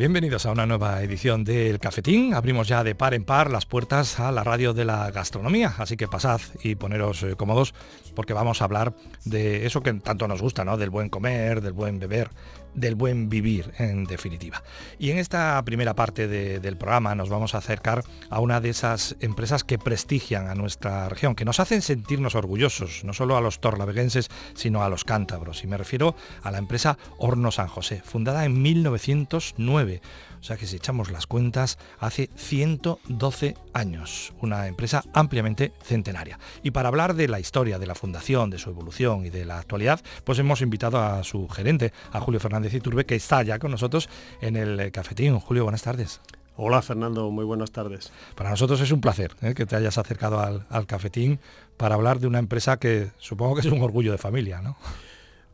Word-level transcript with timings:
bienvenidos 0.00 0.46
a 0.46 0.52
una 0.52 0.64
nueva 0.64 1.02
edición 1.02 1.44
del 1.44 1.78
Cafetín. 1.78 2.32
Abrimos 2.32 2.66
ya 2.66 2.82
de 2.82 2.94
par 2.94 3.12
en 3.12 3.22
par 3.22 3.50
las 3.50 3.66
puertas 3.66 4.18
a 4.18 4.32
la 4.32 4.42
radio 4.42 4.72
de 4.72 4.86
la 4.86 5.10
gastronomía, 5.10 5.74
así 5.76 5.98
que 5.98 6.08
pasad 6.08 6.40
y 6.62 6.74
poneros 6.74 7.22
eh, 7.22 7.34
cómodos 7.36 7.74
porque 8.14 8.32
vamos 8.32 8.62
a 8.62 8.64
hablar 8.64 8.94
de 9.26 9.66
eso 9.66 9.82
que 9.82 9.92
tanto 9.92 10.26
nos 10.26 10.40
gusta, 10.40 10.64
¿no? 10.64 10.78
Del 10.78 10.88
buen 10.88 11.10
comer, 11.10 11.60
del 11.60 11.74
buen 11.74 11.98
beber, 11.98 12.30
del 12.74 12.94
buen 12.94 13.28
vivir, 13.28 13.72
en 13.78 14.04
definitiva. 14.04 14.62
Y 14.98 15.10
en 15.10 15.18
esta 15.18 15.62
primera 15.64 15.94
parte 15.94 16.28
del 16.28 16.76
programa 16.76 17.14
nos 17.14 17.28
vamos 17.28 17.54
a 17.54 17.58
acercar 17.58 18.04
a 18.28 18.40
una 18.40 18.60
de 18.60 18.70
esas 18.70 19.16
empresas 19.20 19.64
que 19.64 19.78
prestigian 19.78 20.48
a 20.48 20.54
nuestra 20.54 21.08
región, 21.08 21.34
que 21.34 21.44
nos 21.44 21.60
hacen 21.60 21.82
sentirnos 21.82 22.34
orgullosos, 22.34 23.04
no 23.04 23.12
solo 23.12 23.36
a 23.36 23.40
los 23.40 23.60
torlaveguenses, 23.60 24.28
sino 24.54 24.82
a 24.82 24.88
los 24.88 25.04
cántabros. 25.04 25.64
Y 25.64 25.66
me 25.66 25.76
refiero 25.76 26.14
a 26.42 26.50
la 26.50 26.58
empresa 26.58 26.98
Horno 27.18 27.50
San 27.50 27.68
José, 27.68 28.02
fundada 28.04 28.44
en 28.44 28.60
1909 28.62 30.00
o 30.40 30.44
sea 30.44 30.56
que 30.56 30.66
si 30.66 30.76
echamos 30.76 31.10
las 31.10 31.26
cuentas, 31.26 31.78
hace 31.98 32.30
112 32.34 33.54
años, 33.72 34.32
una 34.40 34.66
empresa 34.66 35.04
ampliamente 35.12 35.72
centenaria. 35.82 36.38
Y 36.62 36.70
para 36.70 36.88
hablar 36.88 37.14
de 37.14 37.28
la 37.28 37.40
historia 37.40 37.78
de 37.78 37.86
la 37.86 37.94
fundación, 37.94 38.50
de 38.50 38.58
su 38.58 38.70
evolución 38.70 39.26
y 39.26 39.30
de 39.30 39.44
la 39.44 39.58
actualidad, 39.58 40.00
pues 40.24 40.38
hemos 40.38 40.62
invitado 40.62 40.98
a 40.98 41.22
su 41.24 41.48
gerente, 41.48 41.92
a 42.12 42.20
Julio 42.20 42.40
Fernández 42.40 42.74
Iturbe, 42.74 43.06
que 43.06 43.16
está 43.16 43.42
ya 43.42 43.58
con 43.58 43.70
nosotros 43.70 44.08
en 44.40 44.56
el 44.56 44.90
cafetín. 44.92 45.38
Julio, 45.38 45.64
buenas 45.64 45.82
tardes. 45.82 46.20
Hola 46.56 46.82
Fernando, 46.82 47.30
muy 47.30 47.44
buenas 47.44 47.70
tardes. 47.70 48.12
Para 48.34 48.50
nosotros 48.50 48.80
es 48.80 48.92
un 48.92 49.00
placer 49.00 49.34
¿eh? 49.40 49.54
que 49.54 49.64
te 49.64 49.76
hayas 49.76 49.96
acercado 49.96 50.40
al, 50.40 50.66
al 50.68 50.86
cafetín 50.86 51.40
para 51.76 51.94
hablar 51.94 52.20
de 52.20 52.26
una 52.26 52.38
empresa 52.38 52.78
que 52.78 53.10
supongo 53.18 53.54
que 53.54 53.60
es 53.60 53.66
un 53.66 53.80
orgullo 53.80 54.12
de 54.12 54.18
familia, 54.18 54.60
¿no? 54.60 54.76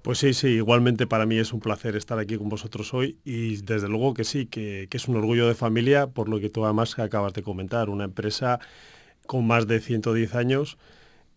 Pues 0.07 0.19
sí, 0.19 0.35
sí, 0.35 0.47
igualmente 0.47 1.09
para 1.09 1.27
mí 1.27 1.37
es 1.37 1.53
un 1.53 1.59
placer 1.59 1.97
estar 1.97 2.17
aquí 2.21 2.37
con 2.37 2.49
vosotros 2.49 2.95
hoy 2.95 3.19
y 3.25 3.57
desde 3.57 3.89
luego 3.89 4.15
que 4.15 4.23
sí, 4.23 4.47
que, 4.47 4.87
es 4.89 5.09
un 5.09 5.17
orgullo 5.17 5.49
de 5.49 5.57
familia 5.57 6.07
por 6.07 6.29
lo 6.29 6.39
que 6.39 6.49
tú 6.49 6.65
además 6.65 6.97
acabas 7.01 7.33
de 7.33 7.43
comentar, 7.43 7.91
una 7.91 8.05
empresa 8.05 8.61
con 9.27 9.45
más 9.49 9.67
de 9.67 9.81
110 9.81 10.37
años, 10.37 10.79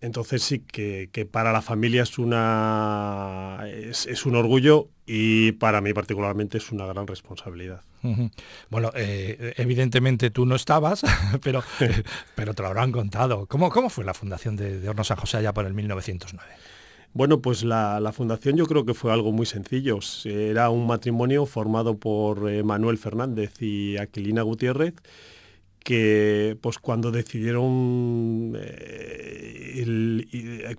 entonces 0.02 0.44
sí 0.44 0.60
que, 0.60 1.10
para 1.32 1.52
la 1.52 1.64
familia 1.64 2.04
es, 2.04 2.20
una, 2.20 3.58
es, 3.66 4.28
un 4.28 4.36
orgullo 4.36 4.90
y 5.08 5.54
para 5.54 5.82
mí 5.82 5.92
particularmente 5.92 6.60
es 6.60 6.72
una 6.72 6.86
gran 6.86 7.08
responsabilidad. 7.08 7.82
Bueno, 8.70 8.92
eh, 8.94 9.56
evidentemente 9.58 10.30
tú 10.30 10.46
no 10.46 10.56
estabas, 10.56 11.02
pero, 11.44 11.64
pero 12.36 12.54
te 12.54 12.62
lo 12.62 12.68
habrán 12.68 12.92
contado. 12.92 13.48
¿Cómo, 13.48 13.72
cómo 13.72 13.90
fue 13.90 14.06
la 14.06 14.14
fundación 14.14 14.56
de, 14.56 14.80
de 14.80 14.90
Horno 14.90 15.04
San 15.04 15.18
José 15.18 15.38
allá 15.38 15.56
por 15.56 15.66
el 15.66 15.74
1909? 15.74 16.54
Bueno, 17.14 17.42
pues 17.42 17.64
la, 17.64 18.12
fundación 18.14 18.56
yo 18.56 18.66
creo 18.66 18.86
que 18.86 18.94
fue 18.94 19.12
algo 19.12 19.32
muy 19.32 19.46
sencillo. 19.46 20.00
Era 20.26 20.70
un 20.70 20.86
matrimonio 20.88 21.46
formado 21.46 21.98
por 21.98 22.50
eh, 22.50 22.64
Manuel 22.64 22.98
Fernández 22.98 23.62
y 23.62 23.98
Aquilina 23.98 24.44
Gutiérrez, 24.44 24.94
que 25.84 26.58
pues 26.62 26.78
cuando 26.80 27.12
decidieron 27.12 28.54
eh, 28.60 29.86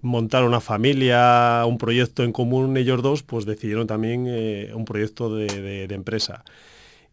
montar 0.02 0.44
una 0.44 0.60
familia, 0.60 1.64
un 1.66 1.78
proyecto 1.78 2.22
en 2.24 2.32
común 2.32 2.76
ellos 2.76 3.02
dos, 3.02 3.22
pues 3.22 3.44
decidieron 3.44 3.86
también 3.86 4.26
eh, 4.28 4.72
un 4.74 4.84
proyecto 4.84 5.34
de 5.34 5.84
empresa 5.90 6.44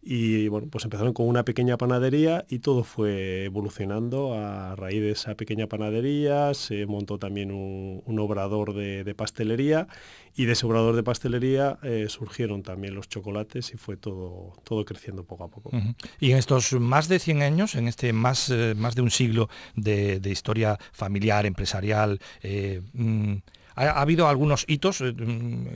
y 0.00 0.46
bueno, 0.48 0.68
pues 0.70 0.84
empezaron 0.84 1.12
con 1.12 1.26
una 1.26 1.44
pequeña 1.44 1.76
panadería 1.76 2.46
y 2.48 2.60
todo 2.60 2.84
fue 2.84 3.44
evolucionando 3.44 4.34
a 4.34 4.76
raíz 4.76 5.00
de 5.00 5.10
esa 5.10 5.34
pequeña 5.34 5.66
panadería, 5.66 6.54
se 6.54 6.86
montó 6.86 7.18
también 7.18 7.50
un, 7.50 8.18
obrador 8.18 8.74
de, 8.74 9.14
pastelería 9.14 9.88
y 10.36 10.44
de 10.44 10.52
ese 10.52 10.66
obrador 10.66 10.94
de 10.94 11.02
pastelería 11.02 11.78
eh, 11.82 12.06
surgieron 12.08 12.62
también 12.62 12.94
los 12.94 13.08
chocolates 13.08 13.72
y 13.74 13.76
fue 13.76 13.96
todo, 13.96 14.54
todo 14.64 14.84
creciendo 14.84 15.24
poco 15.24 15.44
a 15.44 15.48
poco. 15.48 15.70
Y 16.20 16.30
en 16.30 16.38
estos 16.38 16.72
más 16.74 17.08
de 17.08 17.18
100 17.18 17.42
años, 17.42 17.74
en 17.74 17.88
este 17.88 18.12
más, 18.12 18.50
eh, 18.50 18.74
más 18.76 18.94
de 18.94 19.02
un 19.02 19.10
siglo 19.10 19.48
de, 19.74 20.20
historia 20.28 20.78
familiar, 20.92 21.44
empresarial, 21.46 22.20
eh, 22.42 22.82
mm, 22.92 23.34
ha, 23.74 24.00
habido 24.00 24.28
algunos 24.28 24.64
hitos 24.68 25.00
mm, 25.00 25.66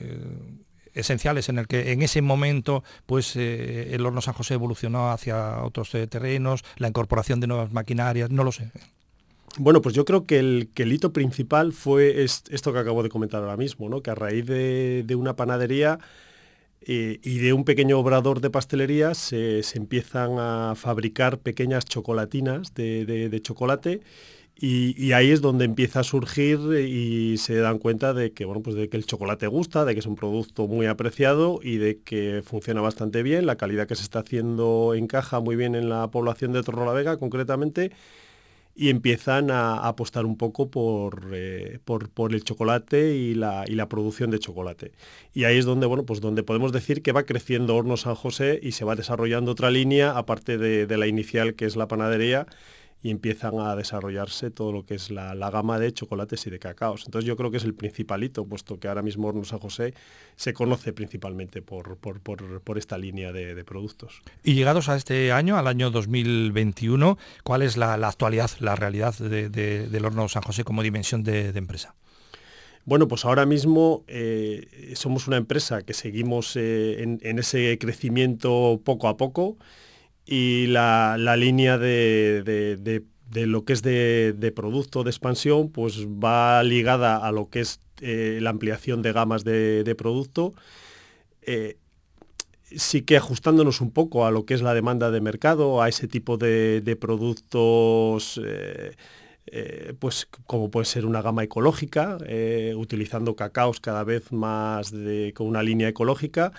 esenciales 0.93 1.49
en 1.49 1.59
el 1.59 1.67
que 1.67 1.91
en 1.91 2.01
ese 2.01 2.21
momento 2.21 2.83
pues 3.05 3.35
eh, 3.35 3.93
el 3.93 4.05
horno 4.05 4.21
San 4.21 4.33
José 4.33 4.55
evolucionó 4.55 5.11
hacia 5.11 5.63
otros 5.63 5.93
eh, 5.95 6.07
terrenos, 6.07 6.63
la 6.77 6.87
incorporación 6.87 7.39
de 7.39 7.47
nuevas 7.47 7.71
maquinarias, 7.71 8.29
no 8.29 8.43
lo 8.43 8.51
sé. 8.51 8.71
Bueno, 9.57 9.81
pues 9.81 9.93
yo 9.93 10.03
creo 10.03 10.25
que 10.25 10.39
el, 10.39 10.69
hito 10.75 11.13
principal 11.13 11.73
fue 11.73 12.23
esto 12.23 12.73
que 12.73 12.79
acabo 12.79 13.03
de 13.03 13.09
comentar 13.09 13.41
ahora 13.41 13.57
mismo, 13.57 13.87
¿no? 13.87 14.01
que 14.01 14.09
a 14.09 14.15
raíz 14.15 14.45
de, 14.47 15.15
una 15.15 15.35
panadería 15.35 15.99
eh, 16.81 17.19
y 17.23 17.37
de 17.37 17.53
un 17.53 17.63
pequeño 17.63 17.99
obrador 17.99 18.41
de 18.41 18.49
pastelería 18.49 19.13
se, 19.13 19.61
empiezan 19.75 20.39
a 20.39 20.73
fabricar 20.75 21.37
pequeñas 21.37 21.85
chocolatinas 21.85 22.73
de 22.73 23.39
chocolate 23.43 24.01
y, 24.55 25.11
ahí 25.13 25.31
es 25.31 25.41
donde 25.41 25.65
empieza 25.65 26.01
a 26.01 26.03
surgir 26.03 26.59
y 26.87 27.37
se 27.37 27.55
dan 27.57 27.79
cuenta 27.79 28.13
de 28.13 28.31
que, 28.33 28.45
bueno, 28.45 28.61
pues 28.61 28.75
de 28.75 28.87
que 28.87 28.97
el 28.97 29.05
chocolate 29.05 29.47
gusta, 29.47 29.83
de 29.83 29.93
que 29.93 29.99
es 29.99 30.05
un 30.05 30.15
producto 30.15 30.67
muy 30.67 30.85
apreciado 30.85 31.59
y 31.61 31.77
de 31.77 31.99
que 32.01 32.43
funciona 32.45 32.79
bastante 32.79 33.23
bien, 33.23 33.45
la 33.47 33.57
calidad 33.57 33.87
que 33.87 33.95
se 33.95 34.03
está 34.03 34.19
haciendo 34.19 34.93
encaja 34.93 35.39
muy 35.39 35.55
bien 35.55 35.75
en 35.75 35.89
la 35.89 36.09
población 36.11 36.53
de 36.53 36.61
Torrelavega 36.61 37.17
concretamente 37.17 37.91
y 38.75 38.89
empiezan 38.89 39.51
a, 39.51 39.87
apostar 39.87 40.25
un 40.25 40.37
poco 40.37 40.69
por, 40.69 41.31
eh, 41.33 41.79
por, 41.83 42.33
el 42.33 42.43
chocolate 42.43 43.15
y 43.15 43.33
la, 43.35 43.65
y 43.67 43.73
la, 43.75 43.89
producción 43.89 44.31
de 44.31 44.39
chocolate. 44.39 44.91
Y 45.33 45.45
ahí 45.45 45.57
es 45.57 45.65
donde, 45.65 45.87
bueno, 45.87 46.05
pues 46.05 46.21
donde 46.21 46.43
podemos 46.43 46.71
decir 46.71 47.01
que 47.01 47.11
va 47.11 47.23
creciendo 47.23 47.75
Horno 47.75 47.97
San 47.97 48.15
José 48.15 48.59
y 48.63 48.71
se 48.73 48.85
va 48.85 48.95
desarrollando 48.95 49.51
otra 49.51 49.71
línea, 49.71 50.11
aparte 50.17 50.57
de 50.57 50.97
la 50.97 51.07
inicial 51.07 51.55
que 51.55 51.65
es 51.65 51.75
la 51.75 51.87
panadería, 51.87 52.47
y 53.03 53.11
empiezan 53.11 53.59
a 53.59 53.75
desarrollarse 53.75 54.49
todo 54.49 54.71
lo 54.71 54.85
que 54.85 54.95
es 54.95 55.11
la, 55.11 55.35
gama 55.51 55.77
de 55.77 55.93
chocolates 55.93 56.47
y 56.47 56.49
de 56.49 56.57
cacaos. 56.57 57.03
Entonces 57.05 57.27
yo 57.27 57.35
creo 57.35 57.51
que 57.51 57.57
es 57.57 57.65
el 57.65 57.75
principalito, 57.75 58.45
puesto 58.45 58.79
que 58.79 58.87
ahora 58.87 59.01
mismo 59.01 59.27
Hornos 59.27 59.49
San 59.49 59.59
José 59.59 59.93
se 60.37 60.53
conoce 60.53 60.93
principalmente 60.93 61.61
por, 61.61 61.97
por, 61.97 62.77
esta 62.77 62.97
línea 62.97 63.33
de, 63.33 63.61
productos. 63.65 64.21
Y 64.43 64.53
llegados 64.53 64.87
a 64.87 64.95
este 64.95 65.33
año, 65.33 65.57
al 65.57 65.67
año 65.67 65.91
2021, 65.91 67.17
¿cuál 67.43 67.61
es 67.61 67.75
la, 67.75 67.93
actualidad, 67.95 68.49
la 68.59 68.75
realidad 68.75 69.13
del 69.15 70.05
Horno 70.05 70.29
San 70.29 70.41
José 70.41 70.63
como 70.63 70.81
dimensión 70.81 71.23
de, 71.23 71.49
empresa? 71.49 71.95
Bueno, 72.85 73.09
pues 73.09 73.25
ahora 73.25 73.45
mismo 73.45 74.05
eh, 74.07 74.93
somos 74.95 75.27
una 75.27 75.37
empresa 75.37 75.83
que 75.83 75.93
seguimos 75.93 76.55
eh, 76.55 77.01
en, 77.01 77.39
ese 77.39 77.77
crecimiento 77.79 78.81
poco 78.83 79.09
a 79.09 79.17
poco 79.17 79.57
y 80.25 80.67
la, 80.67 81.17
línea 81.37 81.77
de, 81.77 83.03
lo 83.33 83.65
que 83.65 83.73
es 83.73 83.81
de, 83.81 84.53
producto 84.55 85.03
de 85.03 85.09
expansión 85.09 85.69
pues 85.69 86.07
va 86.07 86.63
ligada 86.63 87.17
a 87.17 87.31
lo 87.31 87.49
que 87.49 87.61
es 87.61 87.81
eh, 88.01 88.39
la 88.41 88.49
ampliación 88.49 89.01
de 89.01 89.13
gamas 89.13 89.43
de, 89.43 89.95
producto. 89.97 90.53
Eh, 91.41 91.77
sí 92.63 93.01
que 93.03 93.17
ajustándonos 93.17 93.81
un 93.81 93.91
poco 93.91 94.25
a 94.25 94.31
lo 94.31 94.45
que 94.45 94.53
es 94.53 94.61
la 94.61 94.73
demanda 94.73 95.11
de 95.11 95.21
mercado, 95.21 95.81
a 95.81 95.89
ese 95.89 96.07
tipo 96.07 96.37
de, 96.37 96.97
productos, 96.99 98.39
eh, 98.43 98.95
pues 99.99 100.27
como 100.47 100.71
puede 100.71 100.85
ser 100.85 101.05
una 101.05 101.21
gama 101.21 101.43
ecológica, 101.43 102.17
utilizando 102.75 103.35
cacaos 103.35 103.81
cada 103.81 104.03
vez 104.03 104.31
más 104.31 104.93
con 105.35 105.47
una 105.47 105.61
línea 105.61 105.89
ecológica 105.89 106.53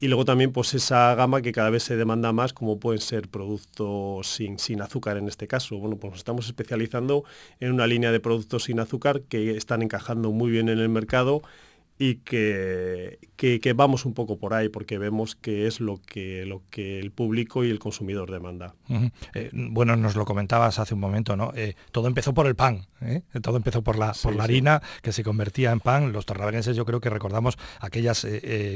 y 0.00 0.08
luego 0.08 0.24
también 0.24 0.52
pues 0.52 0.74
esa 0.74 1.14
gama 1.14 1.40
que 1.40 1.52
cada 1.52 1.70
vez 1.70 1.82
se 1.82 1.96
demanda 1.96 2.32
más, 2.32 2.52
como 2.52 2.78
pueden 2.78 3.00
ser 3.00 3.28
productos 3.28 4.26
sin, 4.26 4.58
sin 4.58 4.82
azúcar 4.82 5.16
en 5.16 5.28
este 5.28 5.46
caso. 5.46 5.78
Bueno, 5.78 5.96
pues 5.96 6.10
nos 6.12 6.18
estamos 6.18 6.46
especializando 6.46 7.24
en 7.60 7.72
una 7.72 7.86
línea 7.86 8.12
de 8.12 8.20
productos 8.20 8.64
sin 8.64 8.80
azúcar 8.80 9.22
que 9.22 9.56
están 9.56 9.82
encajando 9.82 10.30
muy 10.32 10.50
bien 10.50 10.68
en 10.68 10.78
el 10.78 10.88
mercado 10.88 11.42
y 11.98 12.16
que, 12.16 13.18
que, 13.36 13.72
vamos 13.72 14.04
un 14.04 14.14
poco 14.14 14.36
por 14.36 14.52
ahí 14.52 14.68
porque 14.68 14.98
vemos 14.98 15.36
que 15.36 15.66
es 15.66 15.80
lo 15.80 16.00
que, 16.04 16.44
lo 16.44 16.62
que 16.70 16.98
el 16.98 17.12
público 17.12 17.64
y 17.64 17.70
el 17.70 17.78
consumidor 17.78 18.30
demanda. 18.30 18.74
Eh, 19.34 19.50
bueno, 19.52 19.94
nos 19.96 20.16
lo 20.16 20.24
comentabas 20.24 20.78
hace 20.78 20.94
un 20.94 21.00
momento, 21.00 21.36
¿no? 21.36 21.52
Eh, 21.54 21.74
todo 21.92 22.08
empezó 22.08 22.34
por 22.34 22.46
el 22.46 22.56
pan, 22.56 22.86
¿eh? 23.00 23.22
todo 23.42 23.56
empezó 23.56 23.82
por 23.82 23.96
la, 23.96 24.12
por 24.20 24.34
la 24.34 24.44
harina 24.44 24.82
que 25.02 25.12
se 25.12 25.22
convertía 25.22 25.70
en 25.70 25.80
pan. 25.80 26.12
Los 26.12 26.26
torraverenses 26.26 26.76
yo 26.76 26.84
creo 26.84 27.00
que 27.00 27.10
recordamos 27.10 27.58
aquellas 27.80 28.26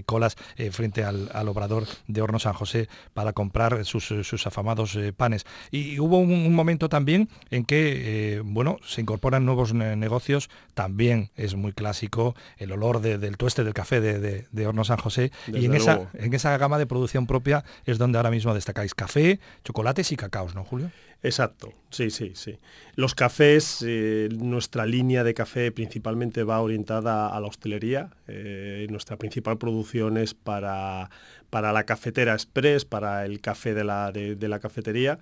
colas 0.07 0.37
frente 0.71 1.03
al, 1.03 1.49
obrador 1.49 1.85
de 2.07 2.21
Horno 2.21 2.39
San 2.39 2.53
José 2.53 2.89
para 3.15 3.33
comprar 3.33 3.85
sus, 3.85 4.05
sus 4.05 4.47
afamados 4.47 4.97
panes. 5.17 5.45
Y, 5.71 5.99
hubo 5.99 6.19
un, 6.19 6.31
un, 6.31 6.55
momento 6.55 6.89
también 6.89 7.29
en 7.51 7.65
que, 7.65 8.43
bueno, 8.45 8.79
se 8.85 9.01
incorporan 9.01 9.45
nuevos 9.45 9.73
negocios, 9.75 10.51
también 10.75 11.31
es 11.37 11.55
muy 11.55 11.73
clásico 11.73 12.35
el 12.59 12.73
olor 12.73 13.01
de 13.01 13.08
del 13.17 13.39
tueste 13.39 13.65
del 13.65 13.73
café 13.73 14.01
de, 14.01 14.47
de, 14.51 14.67
Horno 14.67 14.85
San 14.85 14.99
José. 14.99 15.33
y 15.47 15.65
en 15.65 15.75
esa, 15.75 16.11
en 16.13 16.35
esa 16.35 16.57
gama 16.59 16.79
de 16.79 16.87
producción 16.87 17.27
propia 17.27 17.65
es 17.87 17.97
donde 17.97 18.19
ahora 18.19 18.31
mismo 18.31 18.53
destacáis 18.53 18.95
café, 18.95 19.41
chocolates 19.65 20.13
y 20.13 20.17
cacaos, 20.17 20.55
¿no, 20.55 20.65
Julio? 20.65 20.91
Exacto, 21.21 21.75
sí, 21.91 22.11
sí, 22.11 22.33
sí. 22.35 22.59
Los 22.95 23.17
cafés, 23.17 23.85
eh, 23.85 24.29
nuestra 24.31 24.87
línea 24.87 25.25
de 25.25 25.35
café 25.35 25.73
principalmente 25.73 26.45
va 26.45 26.61
orientada 26.61 27.29
a 27.29 27.41
la 27.41 27.49
hostelería. 27.49 28.11
Eh, 28.29 28.87
nuestra 28.89 29.17
principal 29.17 29.59
producción 29.59 30.17
es 30.17 30.35
para, 30.35 31.11
para 31.51 31.73
la 31.73 31.85
cafetera 31.85 32.35
express, 32.35 32.85
para 32.85 33.25
el 33.25 33.41
café 33.41 33.75
de 33.75 33.83
la, 33.83 34.13
de, 34.13 34.49
la 34.49 34.61
cafetería. 34.61 35.19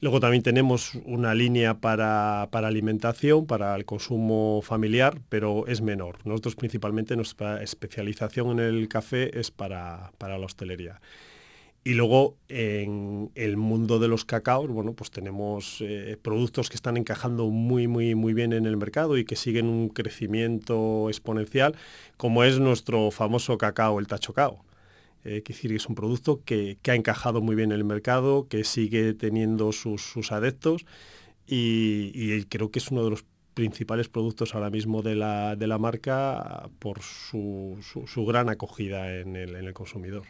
Luego 0.00 0.20
también 0.20 0.42
tenemos 0.42 0.94
una 1.06 1.34
línea 1.34 1.80
para, 1.80 2.42
alimentación, 2.42 3.46
para 3.46 3.74
el 3.74 3.86
consumo 3.86 4.60
familiar, 4.62 5.20
pero 5.30 5.66
es 5.66 5.80
menor. 5.80 6.18
Nosotros 6.26 6.54
principalmente 6.54 7.16
nuestra 7.16 7.62
especialización 7.62 8.60
en 8.60 8.60
el 8.60 8.88
café 8.88 9.38
es 9.38 9.50
para, 9.50 10.12
para 10.18 10.36
la 10.36 10.44
hostelería. 10.44 11.00
Y 11.82 11.94
luego 11.94 12.36
en 12.48 13.30
el 13.36 13.56
mundo 13.56 13.98
de 13.98 14.08
los 14.08 14.24
cacaos, 14.24 14.68
bueno, 14.68 14.92
pues 14.92 15.10
tenemos 15.12 15.78
eh, 15.80 16.18
productos 16.20 16.68
que 16.68 16.74
están 16.74 16.96
encajando 16.96 17.46
muy, 17.46 17.86
muy, 17.86 18.16
muy 18.16 18.34
bien 18.34 18.52
en 18.52 18.66
el 18.66 18.76
mercado 18.76 19.16
y 19.16 19.24
que 19.24 19.36
siguen 19.36 19.66
un 19.66 19.88
crecimiento 19.88 21.08
exponencial, 21.08 21.76
como 22.16 22.42
es 22.42 22.58
nuestro 22.58 23.12
famoso 23.12 23.56
cacao, 23.56 24.00
el 24.00 24.08
tachocao. 24.08 24.65
Eh, 25.28 25.42
que 25.42 25.52
decir, 25.52 25.72
es 25.72 25.86
un 25.88 25.96
producto 25.96 26.44
que, 26.44 26.78
ha 26.86 26.94
encajado 26.94 27.40
muy 27.40 27.56
bien 27.56 27.72
en 27.72 27.78
el 27.78 27.84
mercado, 27.84 28.46
que 28.48 28.62
sigue 28.62 29.12
teniendo 29.12 29.72
sus, 29.72 30.30
adeptos 30.30 30.86
y, 31.48 32.12
y, 32.14 32.44
creo 32.44 32.70
que 32.70 32.78
es 32.78 32.92
uno 32.92 33.02
de 33.02 33.10
los 33.10 33.24
principales 33.56 34.10
productos 34.10 34.54
ahora 34.54 34.68
mismo 34.68 35.00
de 35.00 35.16
la, 35.16 35.56
de 35.56 35.66
la 35.66 35.78
marca 35.78 36.68
por 36.78 37.00
su, 37.00 37.78
su, 37.82 38.26
gran 38.26 38.50
acogida 38.50 39.16
en 39.16 39.34
el, 39.34 39.56
en 39.56 39.64
el 39.64 39.72
consumidor. 39.72 40.24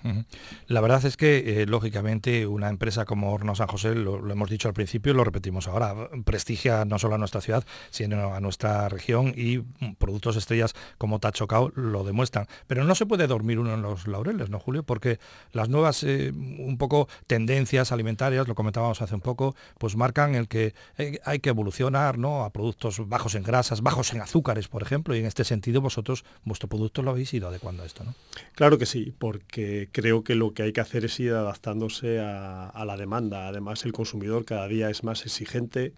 La 0.69 0.81
verdad 0.81 1.05
es 1.05 1.17
que, 1.17 1.61
eh, 1.61 1.67
lógicamente, 1.67 2.47
una 2.47 2.69
empresa 2.69 3.05
como 3.05 3.33
Horno 3.33 3.57
San 3.57 3.67
José, 3.67 3.97
lo, 3.97 4.31
hemos 4.31 4.49
dicho 4.49 4.69
al 4.69 4.75
principio 4.75 5.13
y 5.13 5.17
lo 5.17 5.25
repetimos 5.25 5.67
ahora, 5.67 6.09
prestigia 6.25 6.85
no 6.85 7.01
solo 7.01 7.17
a 7.17 7.19
nuestra 7.19 7.41
ciudad, 7.41 7.65
sino 7.91 8.33
a 8.33 8.39
nuestra 8.39 8.89
región 8.89 9.35
y 9.37 9.59
productos 9.99 10.37
estrellas 10.37 10.75
como 10.97 11.19
Tachocao 11.19 11.73
lo 11.75 12.05
demuestran. 12.05 12.47
Pero 12.69 12.85
no 12.85 12.95
se 12.95 13.07
puede 13.07 13.27
dormir 13.27 13.59
uno 13.59 13.75
en 13.75 13.83
los 13.83 14.07
laureles, 14.07 14.51
¿no, 14.51 14.61
Julio? 14.61 14.85
Porque 14.85 15.19
las 15.51 15.69
nuevas, 15.69 16.05
eh, 16.05 16.31
un 16.33 16.79
poco, 16.79 17.09
tendencias 17.27 17.91
alimentarias, 17.91 18.47
lo 18.47 18.55
comentábamos 18.55 19.03
hace 19.03 19.17
un 19.17 19.21
poco, 19.21 19.57
pues 19.79 19.97
marcan 19.97 20.37
el 20.37 20.47
que 20.47 20.75
eh, 20.97 21.19
hay 21.25 21.41
que 21.41 21.49
evolucionar 21.49 22.19
¿no? 22.19 22.45
a 22.45 22.51
productos 22.51 23.01
bajos 23.17 23.35
en 23.35 23.43
grasas, 23.43 23.81
bajos 23.81 24.13
en 24.13 24.21
azúcares, 24.21 24.69
por 24.69 24.83
ejemplo, 24.83 25.17
y 25.17 25.21
en 25.21 25.25
este 25.25 25.43
sentido 25.43 25.81
vosotros, 25.81 26.23
vuestro 26.45 26.69
producto 26.69 27.01
lo 27.01 27.13
habéis 27.13 27.33
ido 27.33 27.49
adecuando 27.49 27.83
a 27.83 27.87
esto, 27.87 28.05
¿no? 28.05 28.15
Claro 28.55 28.77
que 28.77 28.85
sí, 28.85 29.15
porque 29.19 29.89
creo 29.91 30.23
que 30.23 30.35
lo 30.35 30.53
que 30.53 30.65
hay 30.65 30.75
que 30.75 30.83
hacer 30.83 31.07
es 31.07 31.19
ir 31.19 31.33
adaptándose 31.33 32.21
a, 32.21 32.85
la 32.87 32.97
demanda. 32.99 33.49
Además, 33.49 33.87
el 33.87 33.93
consumidor 33.93 34.45
cada 34.45 34.69
día 34.69 34.91
es 34.91 35.03
más 35.03 35.25
exigente, 35.25 35.95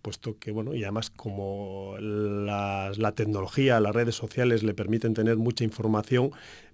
puesto 0.00 0.38
que, 0.38 0.50
bueno, 0.50 0.74
y 0.74 0.82
además 0.82 1.10
como 1.10 1.96
la, 2.00 3.12
tecnología, 3.14 3.78
las 3.78 3.94
redes 3.94 4.14
sociales 4.14 4.62
le 4.62 4.72
permiten 4.72 5.12
tener 5.12 5.36
mucha 5.36 5.64
información, 5.64 6.30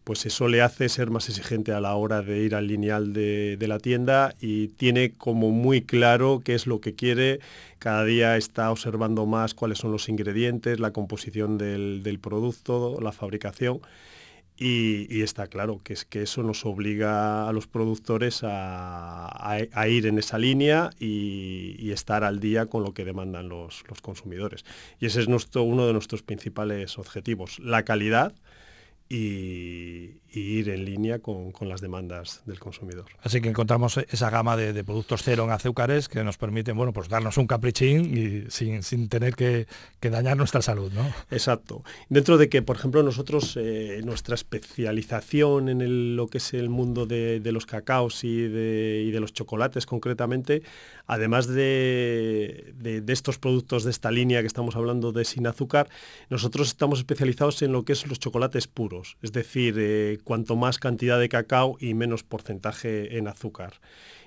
pues 0.08 0.24
eso 0.24 0.48
le 0.48 0.62
hace 0.62 0.88
ser 0.88 1.10
más 1.10 1.28
exigente 1.28 1.72
a 1.72 1.82
la 1.82 1.94
hora 1.94 2.22
de 2.22 2.38
ir 2.38 2.54
al 2.54 2.66
lineal 2.66 3.12
de, 3.12 3.58
la 3.68 3.78
tienda 3.78 4.34
y 4.40 4.68
tiene 4.68 5.12
como 5.12 5.50
muy 5.50 5.82
claro 5.82 6.40
qué 6.42 6.54
es 6.54 6.66
lo 6.66 6.80
que 6.80 6.94
quiere, 6.94 7.40
cada 7.78 8.06
día 8.06 8.38
está 8.38 8.70
observando 8.70 9.26
más 9.26 9.52
cuáles 9.52 9.76
son 9.76 9.92
los 9.92 10.08
ingredientes, 10.08 10.80
la 10.80 10.92
composición 10.94 11.58
del, 11.58 12.18
producto, 12.22 12.98
la 13.02 13.12
fabricación. 13.12 13.82
Y, 14.56 15.20
está 15.20 15.46
claro 15.46 15.78
que 15.84 15.92
es 15.92 16.06
que 16.06 16.22
eso 16.22 16.42
nos 16.42 16.64
obliga 16.64 17.46
a 17.46 17.52
los 17.52 17.66
productores 17.66 18.40
a, 18.44 19.58
ir 19.90 20.06
en 20.06 20.18
esa 20.18 20.38
línea 20.38 20.88
y, 20.98 21.90
estar 21.90 22.24
al 22.24 22.40
día 22.40 22.64
con 22.64 22.82
lo 22.82 22.94
que 22.94 23.04
demandan 23.04 23.50
los, 23.50 23.84
los 23.90 24.00
consumidores. 24.00 24.64
Y 25.00 25.04
ese 25.04 25.20
es 25.20 25.28
nuestro, 25.28 25.64
uno 25.64 25.86
de 25.86 25.92
nuestros 25.92 26.22
principales 26.22 26.96
objetivos, 26.96 27.58
la 27.58 27.82
calidad 27.82 28.32
y, 29.08 30.20
ir 30.32 30.68
en 30.68 30.84
línea 30.84 31.18
con, 31.20 31.52
las 31.60 31.80
demandas 31.80 32.42
del 32.46 32.58
consumidor. 32.58 33.06
Así 33.22 33.40
que 33.40 33.48
encontramos 33.48 33.98
esa 33.98 34.30
gama 34.30 34.56
de, 34.56 34.84
productos 34.84 35.22
cero 35.22 35.44
en 35.44 35.50
azúcares 35.50 36.08
que 36.08 36.22
nos 36.22 36.38
permiten 36.38 36.76
bueno, 36.76 36.92
pues 36.92 37.08
darnos 37.08 37.36
un 37.36 37.46
caprichín 37.46 38.46
y 38.46 38.50
sin, 38.50 39.08
tener 39.08 39.34
que, 39.34 39.66
dañar 40.00 40.36
nuestra 40.36 40.62
salud. 40.62 40.92
¿no? 40.92 41.06
Exacto. 41.30 41.82
Dentro 42.08 42.38
de 42.38 42.48
que, 42.48 42.62
por 42.62 42.76
ejemplo, 42.76 43.02
nosotros, 43.02 43.56
eh, 43.56 44.00
nuestra 44.04 44.34
especialización 44.34 45.68
en 45.68 46.16
lo 46.16 46.28
que 46.28 46.38
es 46.38 46.54
el 46.54 46.68
mundo 46.68 47.06
de, 47.06 47.40
los 47.52 47.66
cacaos 47.66 48.24
y 48.24 48.42
de, 48.42 49.04
y 49.06 49.10
de, 49.10 49.20
los 49.20 49.32
chocolates 49.32 49.86
concretamente, 49.86 50.62
además 51.06 51.48
de, 51.48 52.74
estos 53.08 53.38
productos 53.38 53.84
de 53.84 53.90
esta 53.90 54.10
línea 54.10 54.40
que 54.40 54.46
estamos 54.46 54.76
hablando 54.76 55.12
de 55.12 55.24
sin 55.24 55.46
azúcar, 55.46 55.88
nosotros 56.30 56.68
estamos 56.68 57.00
especializados 57.00 57.62
en 57.62 57.72
lo 57.72 57.84
que 57.84 57.94
es 57.94 58.06
los 58.06 58.18
chocolates 58.20 58.66
puros, 58.68 59.16
es 59.22 59.32
decir, 59.32 59.74
eh, 59.78 60.17
cuanto 60.18 60.56
más 60.56 60.78
cantidad 60.78 61.18
de 61.18 61.28
cacao 61.28 61.76
y 61.80 61.94
menos 61.94 62.22
porcentaje 62.22 63.18
en 63.18 63.28
azúcar. 63.28 63.74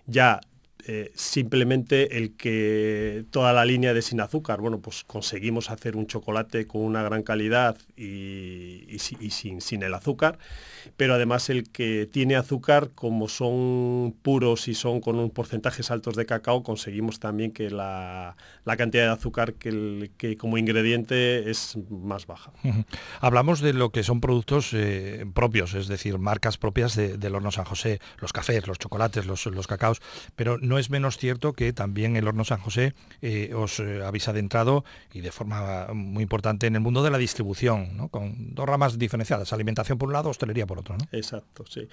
Ya 0.05 0.41
eh, 0.87 1.11
simplemente 1.15 2.17
el 2.17 2.35
que 2.35 3.25
toda 3.31 3.53
la 3.53 3.65
línea 3.65 3.93
de 3.93 4.01
sin 4.01 4.21
azúcar, 4.21 4.61
bueno, 4.61 4.79
pues 4.79 5.03
conseguimos 5.03 5.69
hacer 5.69 5.95
un 5.95 6.07
chocolate 6.07 6.67
con 6.67 6.81
una 6.81 7.03
gran 7.03 7.23
calidad 7.23 7.77
y, 7.95 8.85
sin, 8.99 9.61
sin, 9.61 9.83
el 9.83 9.93
azúcar, 9.93 10.39
pero 10.97 11.13
además 11.13 11.49
el 11.49 11.69
que 11.69 12.07
tiene 12.11 12.35
azúcar, 12.35 12.89
como 12.95 13.27
son 13.27 14.15
puros 14.21 14.67
y 14.67 14.73
son 14.73 15.01
con 15.01 15.17
un 15.17 15.29
porcentajes 15.29 15.91
altos 15.91 16.15
de 16.15 16.25
cacao, 16.25 16.63
conseguimos 16.63 17.19
también 17.19 17.51
que 17.51 17.69
la, 17.69 18.35
cantidad 18.77 19.05
de 19.05 19.11
azúcar 19.11 19.53
que, 19.53 20.11
que, 20.17 20.37
como 20.37 20.57
ingrediente 20.57 21.49
es 21.49 21.77
más 21.89 22.25
baja. 22.25 22.51
Hablamos 23.19 23.61
de 23.61 23.73
lo 23.73 23.91
que 23.91 24.03
son 24.03 24.21
productos 24.21 24.71
eh, 24.73 25.25
propios, 25.33 25.73
es 25.73 25.87
decir, 25.87 26.17
marcas 26.17 26.57
propias 26.57 26.95
del 26.95 27.35
horno 27.35 27.51
San 27.51 27.65
José, 27.65 27.99
los 28.19 28.33
cafés, 28.33 28.67
los 28.67 28.79
chocolates, 28.79 29.25
los, 29.25 29.45
los 29.47 29.67
cacaos, 29.67 30.01
pero 30.35 30.57
no 30.57 30.70
es 30.77 30.89
menos 30.89 31.17
cierto 31.17 31.53
que 31.53 31.73
también 31.73 32.15
el 32.15 32.27
Horno 32.27 32.43
San 32.43 32.59
José 32.59 32.93
eh, 33.21 33.53
os 33.55 33.79
eh, 33.79 34.03
habéis 34.03 34.27
adentrado 34.27 34.83
y 35.13 35.21
de 35.21 35.31
forma 35.31 35.87
muy 35.93 36.23
importante 36.23 36.67
en 36.67 36.75
el 36.75 36.81
mundo 36.81 37.03
de 37.03 37.11
la 37.11 37.17
distribución, 37.17 38.09
con 38.09 38.53
dos 38.53 38.65
ramas 38.65 38.97
diferenciadas, 38.97 39.53
alimentación 39.53 39.97
por 39.97 40.07
un 40.07 40.13
lado, 40.13 40.29
hostelería 40.29 40.65
por 40.65 40.79
otro. 40.79 40.97
Exacto, 41.11 41.65
sí. 41.67 41.87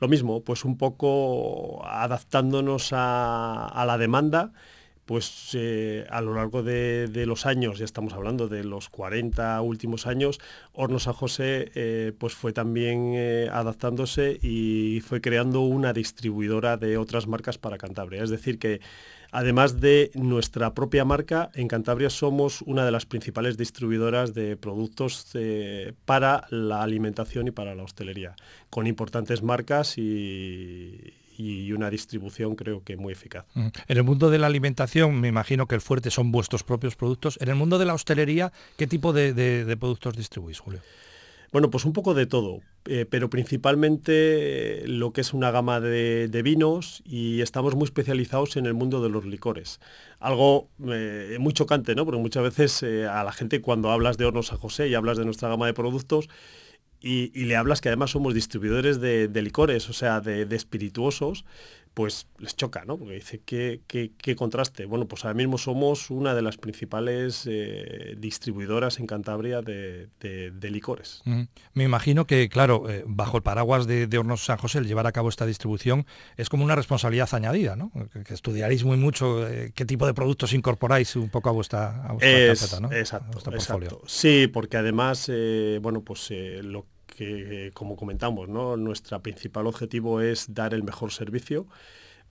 Lo 0.00 0.08
mismo, 0.08 0.42
pues 0.42 0.64
un 0.64 0.76
poco 0.76 1.84
adaptándonos 1.86 2.90
a, 2.92 3.84
la 3.86 3.98
demanda 3.98 4.52
pues 5.04 5.50
eh, 5.54 6.06
a 6.10 6.20
lo 6.20 6.34
largo 6.34 6.62
de, 6.62 7.08
los 7.26 7.46
años, 7.46 7.78
ya 7.78 7.84
estamos 7.84 8.12
hablando 8.14 8.48
de 8.48 8.64
los 8.64 8.88
40 8.88 9.60
últimos 9.62 10.06
años, 10.06 10.40
Horno 10.72 10.98
San 10.98 11.14
José 11.14 12.14
pues 12.18 12.34
fue 12.34 12.52
también 12.52 13.48
adaptándose 13.50 14.38
y 14.42 15.00
fue 15.06 15.20
creando 15.20 15.60
una 15.60 15.92
distribuidora 15.92 16.76
de 16.76 16.96
otras 16.98 17.26
marcas 17.26 17.58
para 17.58 17.78
Cantabria. 17.78 18.22
Es 18.22 18.30
decir, 18.30 18.58
que 18.58 18.80
además 19.34 19.80
de 19.80 20.12
nuestra 20.14 20.74
propia 20.74 21.04
marca, 21.04 21.50
en 21.54 21.66
Cantabria 21.66 22.08
somos 22.08 22.62
una 22.62 22.84
de 22.84 22.92
las 22.92 23.04
principales 23.04 23.56
distribuidoras 23.56 24.32
de 24.32 24.56
productos 24.56 25.28
eh, 25.34 25.92
para 26.04 26.46
la 26.50 26.82
alimentación 26.82 27.48
y 27.48 27.50
para 27.50 27.74
la 27.74 27.82
hostelería, 27.82 28.36
con 28.70 28.86
importantes 28.86 29.42
marcas 29.42 29.98
y, 29.98 31.12
una 31.72 31.90
distribución 31.90 32.54
creo 32.56 32.82
que 32.82 32.96
muy 32.96 33.12
eficaz. 33.12 33.46
En 33.54 33.96
el 33.96 34.04
mundo 34.04 34.30
de 34.30 34.38
la 34.38 34.46
alimentación 34.46 35.20
me 35.20 35.28
imagino 35.28 35.66
que 35.66 35.74
el 35.74 35.80
fuerte 35.80 36.10
son 36.10 36.32
vuestros 36.32 36.62
propios 36.62 36.96
productos. 36.96 37.38
En 37.40 37.48
el 37.48 37.54
mundo 37.54 37.78
de 37.78 37.84
la 37.84 37.94
hostelería, 37.94 38.52
¿qué 38.76 38.86
tipo 38.86 39.12
de 39.12 39.76
productos 39.78 40.16
distribuís, 40.16 40.58
Julio? 40.58 40.80
Bueno, 41.54 41.70
pues 41.70 41.84
un 41.84 41.92
poco 41.92 42.14
de 42.14 42.26
todo, 42.26 42.62
eh, 42.84 43.06
pero 43.08 43.30
principalmente 43.30 44.82
eh, 44.82 44.88
lo 44.88 45.12
que 45.12 45.20
es 45.20 45.32
una 45.32 45.52
gama 45.52 45.78
de, 45.78 46.42
vinos 46.42 47.00
y 47.06 47.42
estamos 47.42 47.76
muy 47.76 47.84
especializados 47.84 48.56
en 48.56 48.66
el 48.66 48.74
mundo 48.74 49.00
de 49.00 49.08
los 49.08 49.24
licores. 49.24 49.78
Algo 50.18 50.66
eh, 50.84 51.36
muy 51.38 51.52
chocante, 51.52 51.94
¿no? 51.94 52.04
Porque 52.04 52.20
muchas 52.20 52.42
veces 52.42 52.82
a 52.82 53.22
la 53.22 53.30
gente 53.30 53.60
cuando 53.60 53.92
hablas 53.92 54.18
de 54.18 54.24
Hornos 54.24 54.52
a 54.52 54.56
José 54.56 54.88
y 54.88 54.96
hablas 54.96 55.16
de 55.16 55.26
nuestra 55.26 55.48
gama 55.48 55.66
de 55.66 55.74
productos, 55.74 56.28
y, 57.04 57.44
le 57.44 57.56
hablas 57.56 57.80
que 57.80 57.90
además 57.90 58.12
somos 58.12 58.32
distribuidores 58.32 59.00
de, 59.00 59.28
licores, 59.42 59.90
o 59.90 59.92
sea, 59.92 60.20
de, 60.20 60.46
de, 60.46 60.56
espirituosos, 60.56 61.44
pues 61.94 62.26
les 62.38 62.56
choca, 62.56 62.84
¿no? 62.84 62.98
Porque 62.98 63.14
dice, 63.14 63.40
¿qué, 63.44 63.80
qué, 63.86 64.36
contraste? 64.36 64.84
Bueno, 64.84 65.06
pues 65.06 65.24
ahora 65.24 65.34
mismo 65.34 65.58
somos 65.58 66.10
una 66.10 66.34
de 66.34 66.42
las 66.42 66.56
principales 66.56 67.44
eh, 67.46 68.16
distribuidoras 68.18 68.98
en 68.98 69.06
Cantabria 69.06 69.62
de, 69.62 70.08
licores. 70.62 71.22
Me 71.72 71.84
imagino 71.84 72.26
que, 72.26 72.48
claro, 72.48 72.90
eh, 72.90 73.04
bajo 73.06 73.36
el 73.36 73.44
paraguas 73.44 73.86
de, 73.86 74.18
Hornos 74.18 74.44
San 74.44 74.58
José, 74.58 74.78
el 74.78 74.88
llevar 74.88 75.06
a 75.06 75.12
cabo 75.12 75.28
esta 75.28 75.46
distribución 75.46 76.04
es 76.36 76.48
como 76.48 76.64
una 76.64 76.74
responsabilidad 76.74 77.28
añadida, 77.32 77.76
¿no? 77.76 77.92
Que, 78.26 78.34
estudiaréis 78.34 78.82
muy 78.84 78.96
mucho 78.96 79.46
eh, 79.46 79.70
qué 79.74 79.84
tipo 79.84 80.06
de 80.06 80.14
productos 80.14 80.52
incorporáis 80.52 81.14
un 81.14 81.30
poco 81.30 81.48
a 81.48 81.52
vuestra, 81.52 82.04
a 82.04 82.12
vuestra 82.14 82.80
¿no? 82.80 82.92
Exacto, 82.92 83.38
exacto. 83.52 84.02
Sí, 84.06 84.48
porque 84.48 84.76
además, 84.76 85.30
bueno, 85.80 86.02
pues 86.02 86.30
lo 86.62 86.82
que, 86.82 86.93
como 87.74 87.96
comentamos, 87.96 88.48
¿no? 88.48 88.76
nuestro 88.76 89.20
principal 89.22 89.66
objetivo 89.66 90.20
es 90.20 90.52
dar 90.54 90.74
el 90.74 90.82
mejor 90.82 91.12
servicio 91.12 91.66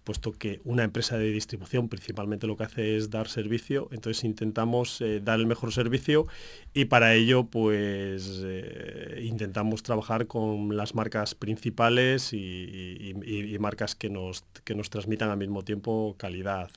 puesto 0.03 0.31
que 0.33 0.59
una 0.63 0.83
empresa 0.83 1.17
de 1.17 1.31
distribución 1.31 1.89
principalmente 1.89 2.47
lo 2.47 2.57
que 2.57 2.63
hace 2.63 2.97
es 2.97 3.09
dar 3.09 3.27
servicio, 3.27 3.87
entonces 3.91 4.23
intentamos 4.23 5.01
eh, 5.01 5.21
dar 5.23 5.39
el 5.39 5.47
mejor 5.47 5.71
servicio 5.71 6.27
y 6.73 6.85
para 6.85 7.13
ello 7.13 7.45
pues 7.45 8.41
eh, 8.43 9.21
intentamos 9.23 9.83
trabajar 9.83 10.27
con 10.27 10.75
las 10.75 10.95
marcas 10.95 11.35
principales 11.35 12.33
y, 12.33 13.13
marcas 13.59 13.95
que 13.95 14.09
nos, 14.09 14.43
que 14.65 14.75
nos 14.75 14.89
transmitan 14.89 15.29
al 15.29 15.37
mismo 15.37 15.63
tiempo 15.63 16.15
calidad. 16.17 16.69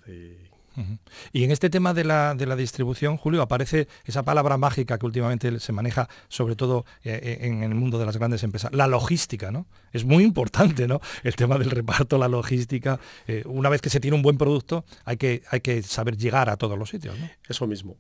En 0.77 1.51
este 1.51 1.71
tema 1.71 1.95
de 1.95 2.05
la, 2.05 2.35
de 2.35 2.47
la, 2.47 2.57
distribución, 2.57 3.17
Julio, 3.17 3.43
aparece 3.43 3.89
esa 4.05 4.23
palabra 4.23 4.57
mágica 4.57 4.99
que 4.99 5.07
últimamente 5.07 5.59
se 5.61 5.73
maneja 5.73 6.09
sobre 6.29 6.57
todo 6.57 6.85
eh, 7.05 7.19
eh, 7.23 7.47
en 7.47 7.63
el 7.63 7.75
mundo 7.75 7.99
de 7.99 8.07
las 8.07 8.17
grandes 8.17 8.43
empresas, 8.43 8.73
la 8.73 8.87
logística, 8.87 9.51
¿no? 9.51 9.67
Es 9.93 10.05
muy 10.05 10.25
importante, 10.25 10.87
¿no? 10.87 11.01
El 11.23 11.37
tema 11.37 11.59
del 11.59 11.71
reparto, 11.71 12.19
la 12.19 12.29
logística. 12.29 13.01
Eh, 13.27 13.43
una 13.47 13.69
vez 13.69 13.81
que 13.81 13.91
se 13.91 14.01
tiene 14.01 14.17
un 14.17 14.23
buen 14.23 14.39
producto, 14.39 14.85
hay 15.05 15.17
que, 15.17 15.43
hay 15.51 15.61
que 15.61 15.83
saber 15.83 16.17
llegar 16.17 16.51
a 16.51 16.57
todos 16.57 16.79
los 16.79 16.91
sitios. 16.91 17.17
Eso 17.49 17.67
mismo. 17.67 17.97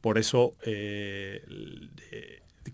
Por 0.00 0.18
eso, 0.18 0.54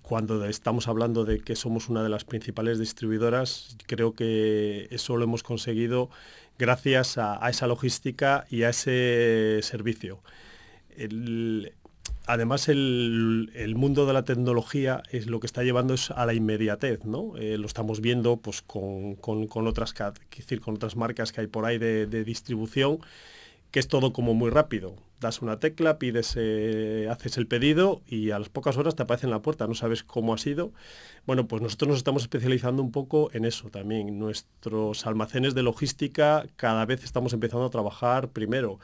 cuando 0.03 0.45
estamos 0.45 0.89
hablando 0.89 1.25
de 1.25 1.41
que 1.41 1.57
somos 1.57 1.89
una 1.89 2.03
de 2.03 2.09
las 2.09 2.25
principales 2.25 2.79
distribuidoras, 2.79 3.77
creo 3.87 4.15
que 4.15 4.89
eso 4.91 5.17
lo 5.17 5.25
hemos 5.25 5.43
conseguido 5.43 6.11
gracias 6.59 7.19
a, 7.19 7.49
esa 7.49 7.67
logística 7.67 8.47
y 8.51 8.63
a 8.63 8.71
ese 8.71 9.61
servicio. 9.63 10.21
además, 12.27 12.69
el, 12.69 13.75
mundo 13.77 14.07
de 14.07 14.13
la 14.13 14.25
tecnología 14.25 15.03
es 15.11 15.27
lo 15.27 15.41
que 15.41 15.47
está 15.47 15.63
llevando 15.63 15.95
a 16.15 16.27
la 16.27 16.35
inmediatez, 16.35 17.05
¿no? 17.05 17.37
Eh, 17.37 17.59
lo 17.59 17.67
estamos 17.67 18.01
viendo 18.01 18.37
pues, 18.39 18.63
con, 18.63 19.17
otras, 19.67 19.95
decir, 20.37 20.61
con 20.61 20.75
otras 20.75 20.97
marcas 20.97 21.33
que 21.33 21.41
hay 21.43 21.47
por 21.47 21.65
ahí 21.65 21.79
de 21.79 22.25
distribución 22.25 23.01
que 23.75 23.81
es 23.81 23.89
todo 23.89 24.13
como 24.13 24.35
muy 24.35 24.51
rápido. 24.51 24.95
Das 25.19 25.43
una 25.43 25.59
tecla, 25.59 25.99
pides, 25.99 26.35
eh, 26.37 27.09
haces 27.11 27.37
el 27.39 27.49
pedido 27.49 28.03
y 28.07 28.31
a 28.31 28.39
las 28.39 28.49
pocas 28.49 28.77
horas 28.77 28.95
te 28.95 29.03
aparece 29.03 29.27
en 29.27 29.33
la 29.33 29.43
puerta, 29.43 29.67
no 29.67 29.75
sabes 29.75 30.05
cómo 30.05 30.33
ha 30.33 30.39
sido. 30.39 30.73
Bueno, 31.27 31.49
pues 31.49 31.61
nosotros 31.61 31.89
nos 31.89 31.97
estamos 31.97 32.23
especializando 32.23 32.85
un 32.85 32.93
poco 32.93 33.31
en 33.33 33.45
eso 33.45 33.71
también. 33.71 34.17
Nuestros 34.17 35.09
almacenes 35.09 35.57
de 35.57 35.65
logística 35.65 36.47
cada 36.55 36.87
vez 36.87 37.03
estamos 37.03 37.33
empezando 37.33 37.67
a 37.67 37.71
trabajar 37.71 38.29
primero. 38.29 38.79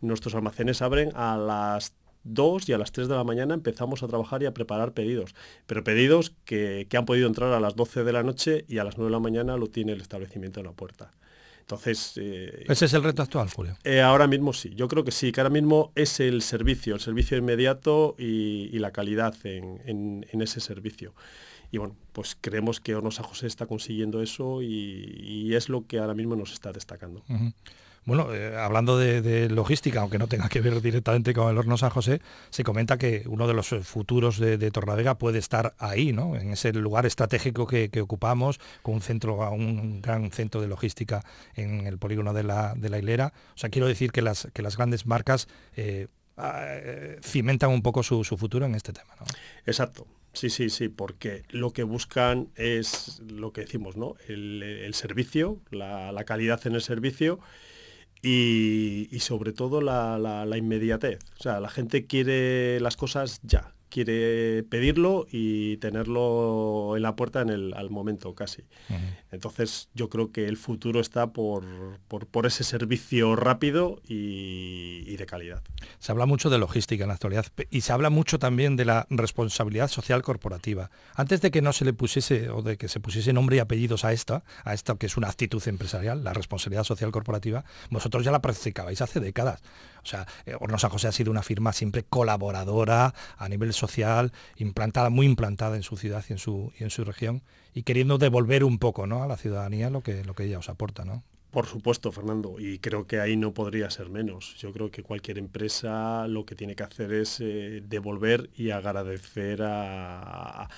Nuestros 0.00 0.34
almacenes 0.34 0.82
abren 0.82 1.12
a 1.14 1.36
las 1.36 1.94
2 2.24 2.68
y 2.68 2.72
a 2.72 2.78
las 2.78 2.90
3 2.90 3.06
de 3.06 3.14
la 3.14 3.22
mañana 3.22 3.54
empezamos 3.54 4.02
a 4.02 4.08
trabajar 4.08 4.42
y 4.42 4.46
a 4.46 4.54
preparar 4.54 4.92
pedidos. 4.92 5.36
Pero 5.68 5.84
pedidos 5.84 6.34
que, 6.44 6.88
han 6.92 7.06
podido 7.06 7.28
entrar 7.28 7.52
a 7.52 7.60
las 7.60 7.76
12 7.76 8.02
de 8.02 8.12
la 8.12 8.24
noche 8.24 8.64
y 8.66 8.78
a 8.78 8.84
las 8.84 8.98
9 8.98 9.08
de 9.08 9.12
la 9.12 9.20
mañana 9.20 9.56
lo 9.56 9.68
tiene 9.68 9.92
el 9.92 10.00
establecimiento 10.00 10.58
en 10.58 10.66
la 10.66 10.72
puerta. 10.72 11.12
Entonces... 11.62 12.14
Eh, 12.16 12.64
¿Ese 12.68 12.86
es 12.86 12.92
el 12.92 13.02
reto 13.02 13.22
actual, 13.22 13.48
Julio? 13.48 13.78
Eh, 13.84 14.00
ahora 14.00 14.26
mismo 14.26 14.52
sí, 14.52 14.72
yo 14.74 14.88
creo 14.88 15.04
que 15.04 15.12
sí, 15.12 15.32
que 15.32 15.40
ahora 15.40 15.50
mismo 15.50 15.92
es 15.94 16.20
el 16.20 16.42
servicio, 16.42 16.94
el 16.94 17.00
servicio 17.00 17.36
inmediato 17.36 18.14
y, 18.18 18.78
la 18.78 18.90
calidad 18.90 19.34
en, 19.44 20.26
ese 20.32 20.60
servicio. 20.60 21.14
Y 21.70 21.78
bueno, 21.78 21.96
pues 22.12 22.36
creemos 22.38 22.80
que 22.80 22.94
Hornos 22.96 23.18
José 23.18 23.46
está 23.46 23.66
consiguiendo 23.66 24.22
eso 24.22 24.60
y, 24.60 25.54
es 25.54 25.68
lo 25.68 25.86
que 25.86 25.98
ahora 25.98 26.14
mismo 26.14 26.34
nos 26.34 26.52
está 26.52 26.72
destacando. 26.72 27.22
Bueno, 28.04 28.34
eh, 28.34 28.56
hablando 28.56 28.98
de, 28.98 29.48
logística, 29.48 30.00
aunque 30.00 30.18
no 30.18 30.26
tenga 30.26 30.48
que 30.48 30.60
ver 30.60 30.80
directamente 30.82 31.32
con 31.34 31.48
el 31.48 31.56
horno 31.56 31.76
San 31.76 31.90
José, 31.90 32.20
se 32.50 32.64
comenta 32.64 32.98
que 32.98 33.22
uno 33.26 33.46
de 33.46 33.54
los 33.54 33.72
eh, 33.72 33.82
futuros 33.82 34.38
de, 34.38 34.58
de 34.58 34.70
Torlavega 34.72 35.18
puede 35.18 35.38
estar 35.38 35.74
ahí, 35.78 36.12
¿no? 36.12 36.34
En 36.34 36.50
ese 36.50 36.72
lugar 36.72 37.06
estratégico 37.06 37.66
que, 37.66 37.90
ocupamos, 38.00 38.58
con 38.82 38.94
un 38.94 39.02
centro, 39.02 39.48
un 39.52 40.02
gran 40.02 40.32
centro 40.32 40.60
de 40.60 40.66
logística 40.66 41.24
en 41.54 41.86
el 41.86 41.98
polígono 41.98 42.32
de 42.32 42.42
la, 42.42 42.74
hilera. 42.98 43.32
O 43.54 43.58
sea, 43.58 43.70
quiero 43.70 43.86
decir 43.86 44.10
que 44.10 44.20
las, 44.20 44.48
grandes 44.76 45.06
marcas 45.06 45.46
eh, 45.76 46.08
ah, 46.36 46.66
cimentan 47.22 47.70
un 47.70 47.82
poco 47.82 48.02
su, 48.02 48.24
futuro 48.24 48.66
en 48.66 48.74
este 48.74 48.92
tema. 48.92 49.14
Exacto. 49.64 50.08
Sí, 50.32 50.48
sí, 50.48 50.70
sí, 50.70 50.88
porque 50.88 51.44
lo 51.50 51.72
que 51.72 51.82
buscan 51.82 52.48
es 52.56 53.20
lo 53.28 53.52
que 53.52 53.60
decimos, 53.60 53.96
¿no? 53.96 54.14
El, 54.26 54.90
servicio, 54.94 55.60
la 55.70 56.24
calidad 56.24 56.66
en 56.66 56.74
el 56.74 56.82
servicio 56.82 57.38
y, 58.22 59.08
sobre 59.20 59.52
todo 59.52 59.80
la, 59.80 60.56
inmediatez. 60.56 61.18
O 61.38 61.42
sea, 61.42 61.60
la 61.60 61.68
gente 61.68 62.06
quiere 62.06 62.78
las 62.80 62.96
cosas 62.96 63.40
ya, 63.42 63.74
quiere 63.88 64.62
pedirlo 64.62 65.26
y 65.30 65.76
tenerlo 65.78 66.96
en 66.96 67.02
la 67.02 67.16
puerta 67.16 67.40
en 67.40 67.50
el, 67.50 67.74
al 67.74 67.90
momento 67.90 68.34
casi. 68.34 68.62
Entonces 69.32 69.88
yo 69.94 70.10
creo 70.10 70.30
que 70.30 70.46
el 70.46 70.58
futuro 70.58 71.00
está 71.00 71.32
por, 71.32 71.64
ese 72.44 72.64
servicio 72.64 73.34
rápido 73.34 74.00
y, 74.06 75.16
de 75.16 75.26
calidad. 75.26 75.62
Se 75.98 76.12
habla 76.12 76.26
mucho 76.26 76.50
de 76.50 76.58
logística 76.58 77.04
en 77.04 77.08
la 77.08 77.14
actualidad 77.14 77.46
y 77.70 77.80
se 77.80 77.92
habla 77.92 78.10
mucho 78.10 78.38
también 78.38 78.76
de 78.76 78.84
la 78.84 79.06
responsabilidad 79.08 79.88
social 79.88 80.22
corporativa. 80.22 80.90
Antes 81.14 81.40
de 81.40 81.50
que 81.50 81.62
no 81.62 81.72
se 81.72 81.86
le 81.86 81.94
pusiese 81.94 82.50
o 82.50 82.60
de 82.60 82.76
que 82.76 82.88
se 82.88 83.00
pusiese 83.00 83.32
nombre 83.32 83.56
y 83.56 83.60
apellidos 83.60 84.04
a 84.04 84.12
esta, 84.12 84.44
a 84.64 84.74
esta 84.74 84.96
que 84.96 85.06
es 85.06 85.16
una 85.16 85.28
actitud 85.28 85.62
empresarial, 85.66 86.24
la 86.24 86.34
responsabilidad 86.34 86.84
social 86.84 87.10
corporativa, 87.10 87.64
vosotros 87.90 88.24
ya 88.24 88.32
la 88.32 88.42
practicabais 88.42 89.00
hace 89.00 89.20
décadas. 89.20 89.62
O 90.02 90.06
sea, 90.06 90.26
eh, 90.44 90.56
Hornos 90.58 90.82
San 90.82 90.90
José 90.90 91.08
ha 91.08 91.12
sido 91.12 91.30
una 91.30 91.42
firma 91.42 91.72
siempre 91.72 92.02
colaboradora 92.02 93.14
a 93.38 93.48
nivel 93.48 93.72
social, 93.72 94.32
implantada, 94.56 95.08
muy 95.08 95.24
implantada 95.24 95.76
en 95.76 95.84
su 95.84 95.96
ciudad 95.96 96.24
y 96.28 96.32
en 96.34 96.90
su 96.90 97.04
región, 97.04 97.42
y 97.74 97.82
queriendo 97.82 98.18
devolver 98.18 98.64
un 98.64 98.78
poco 98.78 99.06
¿no? 99.06 99.21
A 99.24 99.28
la 99.28 99.36
ciudadanía 99.36 99.90
lo 99.90 100.02
que, 100.02 100.24
lo 100.24 100.34
que 100.34 100.44
ella 100.44 100.58
os 100.58 100.68
aporta. 100.68 101.04
¿no? 101.04 101.22
Por 101.52 101.66
supuesto, 101.66 102.12
Fernando, 102.12 102.56
y 102.58 102.78
creo 102.78 103.06
que 103.06 103.20
ahí 103.20 103.36
no 103.36 103.52
podría 103.52 103.90
ser 103.90 104.08
menos. 104.08 104.56
Yo 104.56 104.72
creo 104.72 104.90
que 104.90 105.02
cualquier 105.02 105.36
empresa 105.36 106.26
lo 106.26 106.46
que 106.46 106.54
tiene 106.54 106.74
que 106.74 106.82
hacer 106.82 107.12
es 107.12 107.40
eh, 107.40 107.82
devolver 107.86 108.48
y 108.56 108.70
agradecer 108.70 109.62
a, 109.62 110.70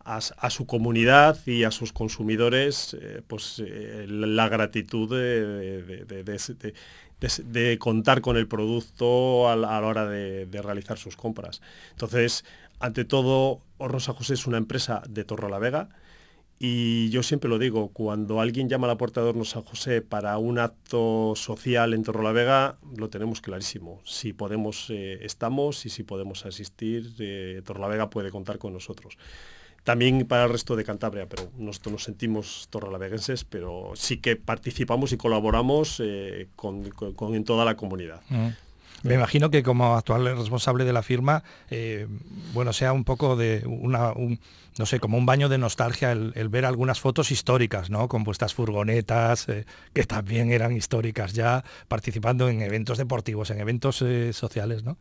a, 0.00 0.50
su 0.50 0.66
comunidad 0.66 1.38
y 1.46 1.62
a 1.64 1.70
sus 1.70 1.92
consumidores 1.92 2.96
eh, 3.00 3.22
pues, 3.26 3.62
la 4.06 4.48
gratitud 4.48 5.08
de, 5.10 6.04
de, 7.44 7.78
contar 7.78 8.20
con 8.20 8.36
el 8.36 8.46
producto 8.46 9.48
a 9.48 9.56
la, 9.56 9.80
hora 9.80 10.06
de, 10.06 10.48
realizar 10.62 10.98
sus 10.98 11.16
compras. 11.16 11.62
Entonces, 11.92 12.44
ante 12.78 13.04
todo, 13.04 13.60
Hornos 13.78 14.06
José 14.06 14.34
es 14.34 14.46
una 14.46 14.58
empresa 14.58 15.02
de 15.08 15.24
Torre 15.24 15.48
la 15.48 15.58
Vega 15.58 15.88
y 16.58 17.10
yo 17.10 17.22
siempre 17.22 17.50
lo 17.50 17.58
digo, 17.58 17.88
cuando 17.88 18.40
alguien 18.40 18.68
llama 18.68 18.86
a 18.86 18.88
la 18.88 18.98
puerta 18.98 19.22
de 19.22 19.28
Hornos 19.28 19.50
San 19.50 19.62
José 19.62 20.00
para 20.00 20.38
un 20.38 20.58
acto 20.58 21.34
social 21.36 21.92
en 21.92 22.02
Torre 22.02 22.22
la 22.22 22.32
Vega, 22.32 22.78
lo 22.96 23.10
tenemos 23.10 23.40
clarísimo. 23.40 24.00
Si 24.04 24.32
podemos, 24.32 24.88
eh, 24.90 25.18
estamos 25.22 25.84
y 25.84 25.90
si 25.90 26.02
podemos 26.02 26.46
asistir, 26.46 27.14
eh, 27.18 27.62
Vega 27.66 28.10
puede 28.10 28.30
contar 28.30 28.58
con 28.58 28.72
nosotros 28.72 29.18
también 29.86 30.26
para 30.26 30.46
el 30.46 30.50
resto 30.50 30.74
de 30.74 30.82
Cantabria, 30.82 31.28
pero 31.28 31.48
nosotros 31.58 31.92
nos 31.92 32.02
sentimos 32.02 32.66
torralaveguenses, 32.70 33.44
pero 33.44 33.92
sí 33.94 34.16
que 34.16 34.34
participamos 34.34 35.12
y 35.12 35.16
colaboramos 35.16 36.02
eh, 36.04 36.48
con, 36.56 36.82
en 37.32 37.44
toda 37.44 37.64
la 37.64 37.76
comunidad. 37.76 38.20
Mm. 38.28 38.48
Me 39.02 39.14
imagino 39.14 39.50
que 39.50 39.62
como 39.62 39.96
actual 39.96 40.24
responsable 40.36 40.84
de 40.84 40.92
la 40.92 41.02
firma, 41.02 41.44
eh, 41.70 42.06
bueno, 42.54 42.72
sea 42.72 42.92
un 42.92 43.04
poco 43.04 43.36
de 43.36 43.62
una, 43.66 44.12
no 44.78 44.86
sé, 44.86 45.00
como 45.00 45.18
un 45.18 45.26
baño 45.26 45.48
de 45.48 45.58
nostalgia 45.58 46.12
el, 46.12 46.48
ver 46.48 46.64
algunas 46.64 47.00
fotos 47.00 47.30
históricas, 47.30 47.90
¿no? 47.90 48.08
Con 48.08 48.24
vuestras 48.24 48.54
furgonetas, 48.54 49.48
eh, 49.48 49.66
que 49.92 50.04
también 50.04 50.50
eran 50.50 50.76
históricas 50.76 51.34
ya, 51.34 51.64
participando 51.88 52.48
en 52.48 52.62
eventos 52.62 52.98
deportivos, 52.98 53.50
en 53.50 53.60
eventos 53.60 54.04
sociales, 54.32 54.82
¿no? 54.82 54.96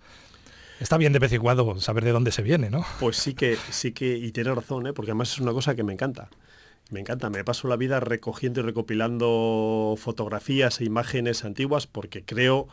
Está 0.80 0.98
bien 0.98 1.14
de 1.14 1.20
vez 1.20 1.32
en 1.32 1.42
cuando 1.42 1.80
saber 1.80 2.04
de 2.04 2.12
dónde 2.12 2.32
se 2.32 2.42
viene, 2.42 2.70
¿no? 2.70 2.86
Pues 3.00 3.18
sí 3.18 3.34
que, 3.34 3.58
sí 3.70 3.94
que, 3.94 4.18
y 4.18 4.32
tiene 4.32 4.54
razón, 4.54 4.88
¿eh? 4.88 4.94
porque 4.94 5.12
además 5.12 5.32
es 5.32 5.40
una 5.40 5.54
cosa 5.54 5.76
que 5.76 5.84
me 5.84 5.94
encanta. 5.94 6.30
Me 6.92 7.00
encanta, 7.00 7.30
me 7.30 7.44
paso 7.44 7.68
la 7.68 7.78
vida 7.78 8.00
recogiendo 8.00 8.60
y 8.60 8.64
recopilando 8.64 9.96
fotografías 9.98 10.82
e 10.82 10.86
imágenes 10.86 11.44
antiguas 11.46 11.88
porque 11.88 12.24
creo 12.24 12.68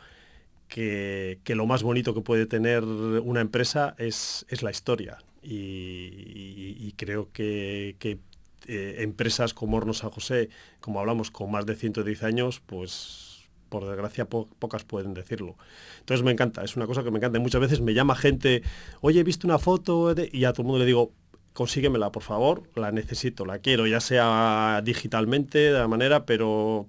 que, 0.73 1.55
lo 1.55 1.67
más 1.67 1.83
bonito 1.83 2.14
que 2.14 2.23
puede 2.23 2.47
tener 2.47 2.83
una 2.85 3.41
empresa 3.41 3.95
es, 3.99 4.47
es 4.49 4.62
la 4.62 4.71
historia. 4.71 5.19
Y, 5.43 6.93
creo 6.97 7.31
que, 7.33 7.97
eh, 8.67 8.97
empresas 8.99 9.55
como 9.55 9.76
Hornos 9.76 9.99
San 9.99 10.11
José, 10.11 10.49
como 10.81 11.00
hablamos, 11.00 11.31
con 11.31 11.50
más 11.50 11.67
de 11.67 11.75
110 11.75 12.23
años, 12.23 12.62
pues 12.64 13.29
por 13.69 13.87
desgracia 13.87 14.26
pocas 14.26 14.85
pueden 14.85 15.14
decirlo. 15.14 15.57
Entonces 16.00 16.25
me 16.25 16.31
encanta, 16.31 16.62
es 16.62 16.76
una 16.76 16.87
cosa 16.87 17.02
que 17.02 17.11
me 17.11 17.19
encanta. 17.19 17.38
muchas 17.38 17.61
veces 17.61 17.81
me 17.81 17.95
llama 17.95 18.14
gente, 18.14 18.62
oye, 19.00 19.21
he 19.21 19.25
visto 19.25 19.47
una 19.47 19.59
foto 19.59 20.14
y 20.31 20.45
a 20.45 20.52
todo 20.52 20.62
el 20.62 20.67
mundo 20.67 20.79
le 20.79 20.87
digo, 20.87 21.12
consíguemela, 21.55 22.12
por 22.12 22.23
favor, 22.23 22.62
la 22.76 22.93
necesito, 22.93 23.47
la 23.47 23.59
quiero, 23.59 23.87
ya 23.87 24.00
sea 24.00 24.83
digitalmente, 24.85 25.59
de 25.59 25.79
la 25.79 25.88
manera, 25.88 26.26
pero 26.26 26.87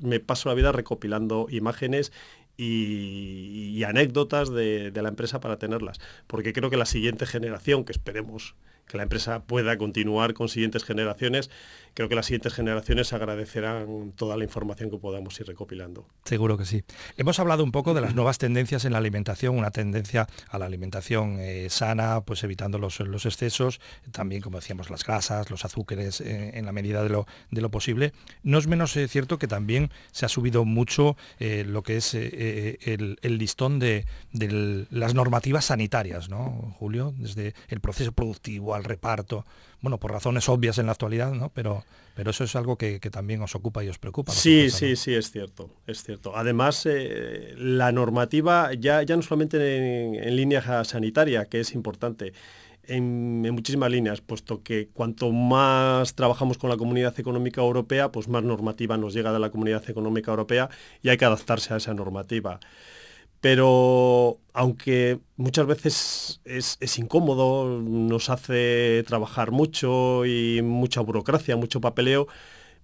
me 0.00 0.20
paso 0.20 0.48
la 0.48 0.54
vida 0.54 0.70
recopilando 0.72 1.48
imágenes 1.50 2.12
y, 2.56 3.82
anécdotas 3.84 4.50
de, 4.50 4.92
la 4.94 5.08
empresa 5.08 5.40
para 5.40 5.58
tenerlas, 5.58 5.98
porque 6.26 6.52
creo 6.52 6.70
que 6.70 6.76
la 6.76 6.86
siguiente 6.86 7.26
generación, 7.26 7.84
que 7.84 7.92
esperemos 7.92 8.54
que 8.86 8.96
la 8.96 9.02
empresa 9.04 9.44
pueda 9.44 9.78
continuar 9.78 10.34
con 10.34 10.48
siguientes 10.48 10.84
generaciones, 10.84 11.50
creo 11.94 12.08
que 12.08 12.14
las 12.14 12.26
siguientes 12.26 12.54
generaciones 12.54 13.12
agradecerán 13.12 14.12
toda 14.16 14.36
la 14.36 14.44
información 14.44 14.90
que 14.90 14.98
podamos 14.98 15.38
ir 15.40 15.46
recopilando. 15.46 16.06
Seguro 16.24 16.56
que 16.56 16.64
sí. 16.64 16.84
Hemos 17.16 17.38
hablado 17.38 17.64
un 17.64 17.72
poco 17.72 17.94
de 17.94 18.00
las 18.00 18.14
nuevas 18.14 18.38
tendencias 18.38 18.84
en 18.84 18.92
la 18.92 18.98
alimentación, 18.98 19.56
una 19.56 19.70
tendencia 19.70 20.28
a 20.48 20.58
la 20.58 20.66
alimentación 20.66 21.38
eh, 21.40 21.68
sana, 21.70 22.22
pues 22.22 22.42
evitando 22.44 22.78
los, 22.78 23.00
excesos, 23.26 23.80
también 24.10 24.42
como 24.42 24.58
decíamos 24.58 24.90
las 24.90 25.04
grasas, 25.04 25.50
los 25.50 25.64
azúcares 25.64 26.20
eh, 26.20 26.52
en 26.54 26.66
la 26.66 26.72
medida 26.72 27.02
de 27.02 27.08
lo, 27.08 27.70
posible. 27.70 28.12
No 28.42 28.58
es 28.58 28.66
menos 28.66 28.96
eh, 28.96 29.08
cierto 29.08 29.38
que 29.38 29.48
también 29.48 29.90
se 30.10 30.26
ha 30.26 30.28
subido 30.28 30.64
mucho 30.64 31.16
lo 31.38 31.82
que 31.82 31.96
es 31.96 32.14
el, 32.14 33.18
el, 33.22 33.38
listón 33.38 33.78
de, 33.78 34.04
de 34.32 34.86
las 34.90 35.14
normativas 35.14 35.66
sanitarias, 35.66 36.28
¿no, 36.28 36.74
Julio? 36.78 37.14
Desde 37.16 37.54
el 37.68 37.80
proceso 37.80 38.12
productivo 38.12 38.74
al 38.74 38.84
reparto, 38.84 39.44
bueno, 39.82 39.98
por 39.98 40.12
razones 40.12 40.48
obvias 40.48 40.78
en 40.78 40.86
la 40.86 40.92
actualidad, 40.92 41.32
¿no? 41.32 41.50
Pero, 41.50 41.84
pero 42.14 42.30
eso 42.30 42.44
es 42.44 42.54
algo 42.54 42.76
que, 42.76 43.00
también 43.10 43.42
os 43.42 43.56
ocupa 43.56 43.82
y 43.82 43.88
os 43.88 43.98
preocupa. 43.98 44.32
Sí, 44.32 44.70
sí, 44.70 44.94
sí, 44.94 45.12
es 45.12 45.32
cierto, 45.32 45.70
es 45.88 46.04
cierto. 46.04 46.36
Además, 46.36 46.86
eh, 46.86 47.54
la 47.58 47.90
normativa 47.90 48.72
ya, 48.74 49.02
ya 49.02 49.16
no 49.16 49.22
solamente 49.22 50.18
en, 50.24 50.36
línea 50.36 50.84
sanitaria, 50.84 51.46
que 51.46 51.58
es 51.58 51.74
importante, 51.74 52.32
en, 52.84 53.40
muchísimas 53.52 53.90
líneas, 53.90 54.20
puesto 54.20 54.62
que 54.62 54.88
cuanto 54.92 55.32
más 55.32 56.14
trabajamos 56.14 56.58
con 56.58 56.70
la 56.70 56.76
Comunidad 56.76 57.18
Económica 57.18 57.60
Europea, 57.60 58.12
pues 58.12 58.28
más 58.28 58.44
normativa 58.44 58.96
nos 58.96 59.12
llega 59.14 59.32
de 59.32 59.40
la 59.40 59.50
Comunidad 59.50 59.82
Económica 59.90 60.30
Europea 60.30 60.70
y 61.02 61.08
hay 61.08 61.16
que 61.16 61.24
adaptarse 61.24 61.74
a 61.74 61.78
esa 61.78 61.92
normativa 61.92 62.60
pero 63.42 64.38
aunque 64.54 65.18
muchas 65.36 65.66
veces 65.66 66.40
es, 66.44 66.98
incómodo, 66.98 67.80
nos 67.80 68.30
hace 68.30 69.02
trabajar 69.04 69.50
mucho 69.50 70.24
y 70.24 70.62
mucha 70.62 71.00
burocracia, 71.00 71.56
mucho 71.56 71.80
papeleo, 71.80 72.28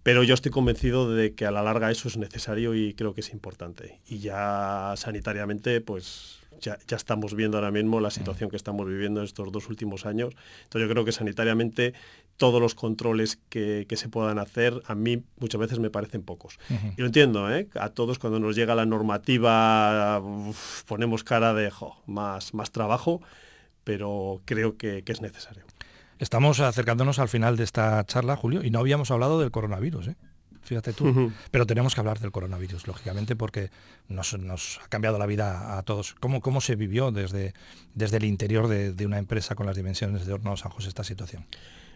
pero 0.02 0.24
yo 0.24 0.34
estoy 0.34 0.50
convencido 0.50 1.14
de 1.14 1.34
que 1.36 1.46
a 1.46 1.52
la 1.52 1.62
larga 1.62 1.92
eso 1.92 2.08
es 2.08 2.16
necesario 2.16 2.74
y 2.74 2.94
creo 2.94 3.14
que 3.14 3.20
es 3.20 3.30
importante. 3.32 4.00
Y 4.08 4.18
ya 4.18 4.94
sanitariamente, 4.96 5.80
pues 5.80 6.37
ya, 6.60 6.78
estamos 6.90 7.34
viendo 7.34 7.58
ahora 7.58 7.70
mismo 7.70 8.00
la 8.00 8.10
situación 8.10 8.50
que 8.50 8.56
estamos 8.56 8.86
viviendo 8.86 9.20
en 9.20 9.26
estos 9.26 9.50
dos 9.52 9.68
últimos 9.68 10.06
años. 10.06 10.34
Entonces 10.64 10.88
yo 10.88 10.92
creo 10.92 11.04
que 11.04 11.12
sanitariamente 11.12 11.94
todos 12.36 12.60
los 12.60 12.74
controles 12.74 13.38
que, 13.48 13.86
se 13.90 14.08
puedan 14.08 14.38
hacer 14.38 14.82
a 14.86 14.94
mí 14.94 15.22
muchas 15.38 15.60
veces 15.60 15.78
me 15.78 15.90
parecen 15.90 16.22
pocos. 16.22 16.58
Y 16.96 17.00
lo 17.00 17.06
entiendo, 17.06 17.52
¿eh? 17.52 17.68
a 17.74 17.90
todos 17.90 18.18
cuando 18.18 18.38
nos 18.38 18.56
llega 18.56 18.74
la 18.74 18.86
normativa 18.86 20.22
ponemos 20.86 21.24
cara 21.24 21.54
de 21.54 21.70
más, 22.06 22.54
más 22.54 22.70
trabajo, 22.70 23.20
pero 23.84 24.40
creo 24.44 24.76
que, 24.76 25.02
que 25.02 25.12
es 25.12 25.20
necesario. 25.20 25.64
Estamos 26.18 26.58
acercándonos 26.58 27.20
al 27.20 27.28
final 27.28 27.56
de 27.56 27.64
esta 27.64 28.04
charla, 28.04 28.36
Julio, 28.36 28.64
y 28.64 28.70
no 28.70 28.80
habíamos 28.80 29.10
hablado 29.10 29.38
del 29.40 29.52
coronavirus. 29.52 30.08
¿eh? 30.08 30.16
Fíjate 30.68 30.92
tú. 30.92 31.32
Pero 31.50 31.66
tenemos 31.66 31.94
que 31.94 32.00
hablar 32.00 32.20
del 32.20 32.30
coronavirus, 32.30 32.86
lógicamente, 32.86 33.34
porque 33.34 33.70
nos, 34.08 34.34
ha 34.34 34.88
cambiado 34.88 35.18
la 35.18 35.26
vida 35.26 35.78
a 35.78 35.82
todos. 35.82 36.14
¿Cómo, 36.20 36.40
cómo 36.40 36.60
se 36.60 36.76
vivió 36.76 37.10
desde, 37.10 37.54
desde 37.94 38.18
el 38.18 38.24
interior 38.24 38.68
de, 38.68 39.06
una 39.06 39.18
empresa 39.18 39.54
con 39.54 39.66
las 39.66 39.76
dimensiones 39.76 40.26
de 40.26 40.32
Horno 40.34 40.56
San 40.56 40.70
José 40.70 40.88
esta 40.88 41.04
situación? 41.04 41.46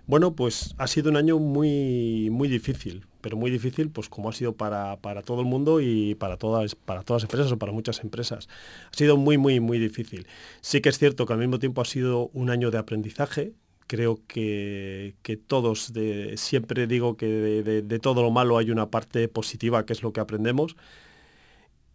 Bueno, 0.06 0.34
pues 0.34 0.74
ha 0.78 0.88
sido 0.88 1.10
un 1.10 1.16
año 1.16 1.38
muy, 1.38 2.28
muy 2.30 2.48
difícil, 2.48 3.06
pero 3.20 3.36
muy 3.36 3.52
difícil, 3.52 3.90
pues 3.90 4.08
como 4.08 4.30
ha 4.30 4.32
sido 4.32 4.56
para, 4.56 4.96
para, 4.96 5.22
todo 5.22 5.42
el 5.42 5.46
mundo 5.46 5.80
y 5.80 6.16
para 6.16 6.38
todas, 6.38 6.74
para 6.74 7.02
todas 7.02 7.22
las 7.22 7.30
empresas 7.30 7.52
o 7.52 7.58
para 7.58 7.70
muchas 7.70 8.00
empresas. 8.02 8.48
Ha 8.90 8.96
sido 8.96 9.16
muy, 9.16 9.38
muy, 9.38 9.60
muy 9.60 9.78
difícil. 9.78 10.26
Sí 10.60 10.80
que 10.80 10.88
es 10.88 10.98
cierto 10.98 11.24
que 11.24 11.34
al 11.34 11.38
mismo 11.38 11.60
tiempo 11.60 11.80
ha 11.82 11.84
sido 11.84 12.30
un 12.32 12.50
año 12.50 12.72
de 12.72 12.78
aprendizaje, 12.78 13.52
creo 13.92 14.20
que, 14.26 15.12
todos, 15.46 15.92
siempre 16.36 16.86
digo 16.86 17.18
que 17.18 17.26
de, 17.26 17.98
todo 17.98 18.22
lo 18.22 18.30
malo 18.30 18.56
hay 18.56 18.70
una 18.70 18.90
parte 18.90 19.28
positiva, 19.28 19.84
que 19.84 19.92
es 19.92 20.02
lo 20.02 20.14
que 20.14 20.20
aprendemos, 20.20 20.76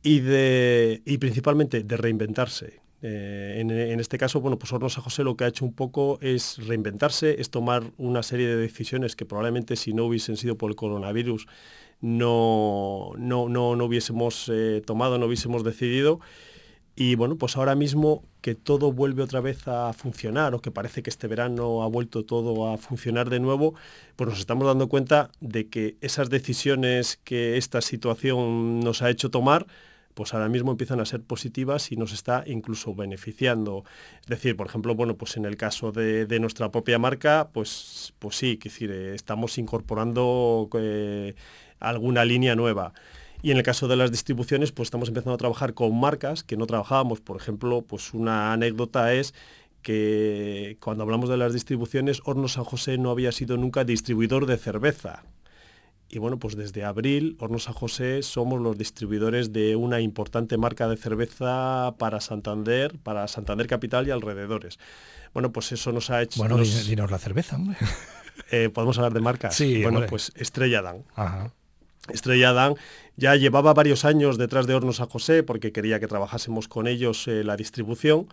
y, 0.04 0.20
de, 0.20 1.02
principalmente 1.20 1.82
de 1.82 1.98
reinventarse. 1.98 2.82
Eh, 3.02 3.56
en, 3.58 4.00
este 4.00 4.20
caso, 4.20 4.42
bueno, 4.42 4.60
pues 4.60 4.72
Hornos 4.72 5.00
a 5.00 5.02
José 5.02 5.24
lo 5.24 5.36
que 5.36 5.46
ha 5.46 5.48
hecho 5.48 5.66
un 5.66 5.74
poco 5.74 6.20
es 6.22 6.60
reinventarse, 6.68 7.42
es 7.42 7.50
tomar 7.50 7.92
una 7.98 8.22
serie 8.22 8.46
de 8.46 8.58
decisiones 8.58 9.16
que 9.16 9.26
probablemente 9.26 9.76
si 9.76 9.92
no 9.94 10.06
hubiesen 10.06 10.38
sido 10.38 10.56
por 10.56 10.70
el 10.70 10.76
coronavirus 10.76 11.48
no, 12.00 13.14
no, 13.18 13.50
no, 13.50 13.72
hubiésemos 13.84 14.52
eh, 14.54 14.84
tomado, 14.86 15.18
no 15.18 15.26
hubiésemos 15.26 15.64
decidido. 15.64 16.20
Y 17.00 17.14
bueno, 17.14 17.36
pues 17.38 17.56
ahora 17.58 17.76
mismo 17.76 18.24
que 18.42 18.56
todo 18.56 18.92
vuelve 18.92 19.22
otra 19.22 19.40
vez 19.40 19.68
a 19.68 19.94
funcionar 19.94 20.56
o 20.56 20.64
que 20.64 20.72
parece 20.72 21.04
que 21.04 21.12
este 21.12 21.28
verano 21.28 21.84
ha 21.84 21.88
vuelto 21.88 22.26
todo 22.26 22.74
a 22.74 22.78
funcionar 22.80 23.30
de 23.30 23.40
nuevo, 23.40 23.76
pues 24.16 24.28
nos 24.32 24.40
estamos 24.40 24.66
dando 24.66 24.90
cuenta 24.90 25.30
de 25.40 25.68
que 25.70 25.96
esas 26.02 26.32
decisiones 26.32 27.20
que 27.24 27.58
esta 27.58 27.82
situación 27.82 28.80
nos 28.80 29.04
ha 29.04 29.12
hecho 29.12 29.30
tomar, 29.30 29.68
pues 30.16 30.34
ahora 30.34 30.50
mismo 30.50 30.72
empiezan 30.72 31.00
a 31.00 31.06
ser 31.06 31.22
positivas 31.22 31.92
y 31.92 31.98
nos 31.98 32.14
está 32.14 32.44
incluso 32.48 32.96
beneficiando. 32.96 33.84
Es 34.22 34.28
decir, 34.28 34.58
por 34.58 34.66
ejemplo, 34.66 34.96
bueno, 34.96 35.18
pues 35.18 35.38
en 35.38 35.46
el 35.46 35.56
caso 35.56 35.92
de, 35.92 36.26
nuestra 36.40 36.72
propia 36.72 36.98
marca, 36.98 37.50
pues, 37.54 38.16
pues 38.18 38.38
sí, 38.38 38.56
decir, 38.56 38.90
estamos 38.90 39.60
incorporando 39.60 40.68
eh, 40.74 41.36
alguna 41.80 42.26
línea 42.26 42.56
nueva. 42.56 42.94
Y 43.42 43.52
en 43.52 43.58
el 43.58 43.64
caso 43.64 43.88
de 43.88 43.96
las 43.96 44.12
distribuciones, 44.12 44.72
pues 44.72 44.88
estamos 44.88 45.10
empezando 45.10 45.34
a 45.34 45.38
trabajar 45.38 45.74
con 45.74 45.98
marcas 46.00 46.44
que 46.44 46.58
no 46.58 46.66
trabajábamos. 46.66 47.22
Por 47.22 47.38
ejemplo, 47.38 47.84
pues 47.84 48.14
una 48.14 48.52
anécdota 48.52 49.14
es 49.14 49.34
que 49.82 50.78
cuando 50.80 51.04
hablamos 51.04 51.30
de 51.30 51.38
las 51.38 51.54
distribuciones, 51.54 52.22
Horno 52.26 52.48
San 52.48 52.64
José 52.64 52.98
no 52.98 53.12
había 53.12 53.32
sido 53.32 53.58
nunca 53.58 53.84
distribuidor 53.84 54.46
de 54.46 54.58
cerveza. 54.58 55.24
Y 56.10 56.20
bueno, 56.20 56.40
pues 56.40 56.56
desde 56.56 56.86
abril, 56.86 57.36
Horno 57.40 57.60
San 57.60 57.74
José 57.74 58.24
somos 58.24 58.62
los 58.62 58.78
distribuidores 58.78 59.52
de 59.52 59.76
una 59.76 60.00
importante 60.00 60.58
marca 60.58 60.88
de 60.88 60.98
cerveza 60.98 61.96
para 61.98 62.22
Santander, 62.22 62.98
para 63.00 63.28
Santander 63.28 63.68
Capital 63.68 64.08
y 64.08 64.12
alrededores. 64.12 64.80
Bueno, 65.34 65.52
pues 65.52 65.72
eso 65.74 65.92
nos 65.92 66.10
ha 66.10 66.22
hecho... 66.22 66.40
Bueno, 66.40 66.58
dinos 66.58 67.12
la 67.12 67.20
cerveza, 67.20 67.58
hombre. 67.58 67.78
Eh, 68.52 68.70
Podemos 68.70 68.98
hablar 68.98 69.14
de 69.14 69.20
marcas. 69.20 69.56
Sí, 69.56 69.82
bueno, 69.82 70.06
pues 70.08 70.32
Estrella 70.36 70.82
Dan. 70.82 71.04
Ajá. 71.16 71.52
Estrella 72.12 72.54
Dan 72.54 72.76
ya 73.16 73.36
llevaba 73.36 73.74
varios 73.74 74.06
años 74.06 74.38
detrás 74.38 74.68
de 74.68 74.76
Hornos 74.76 75.02
a 75.02 75.08
José 75.08 75.44
porque 75.44 75.72
quería 75.72 76.00
que 76.00 76.08
trabajásemos 76.08 76.68
con 76.68 76.88
ellos 76.88 77.28
eh, 77.28 77.44
la 77.44 77.56
distribución. 77.56 78.28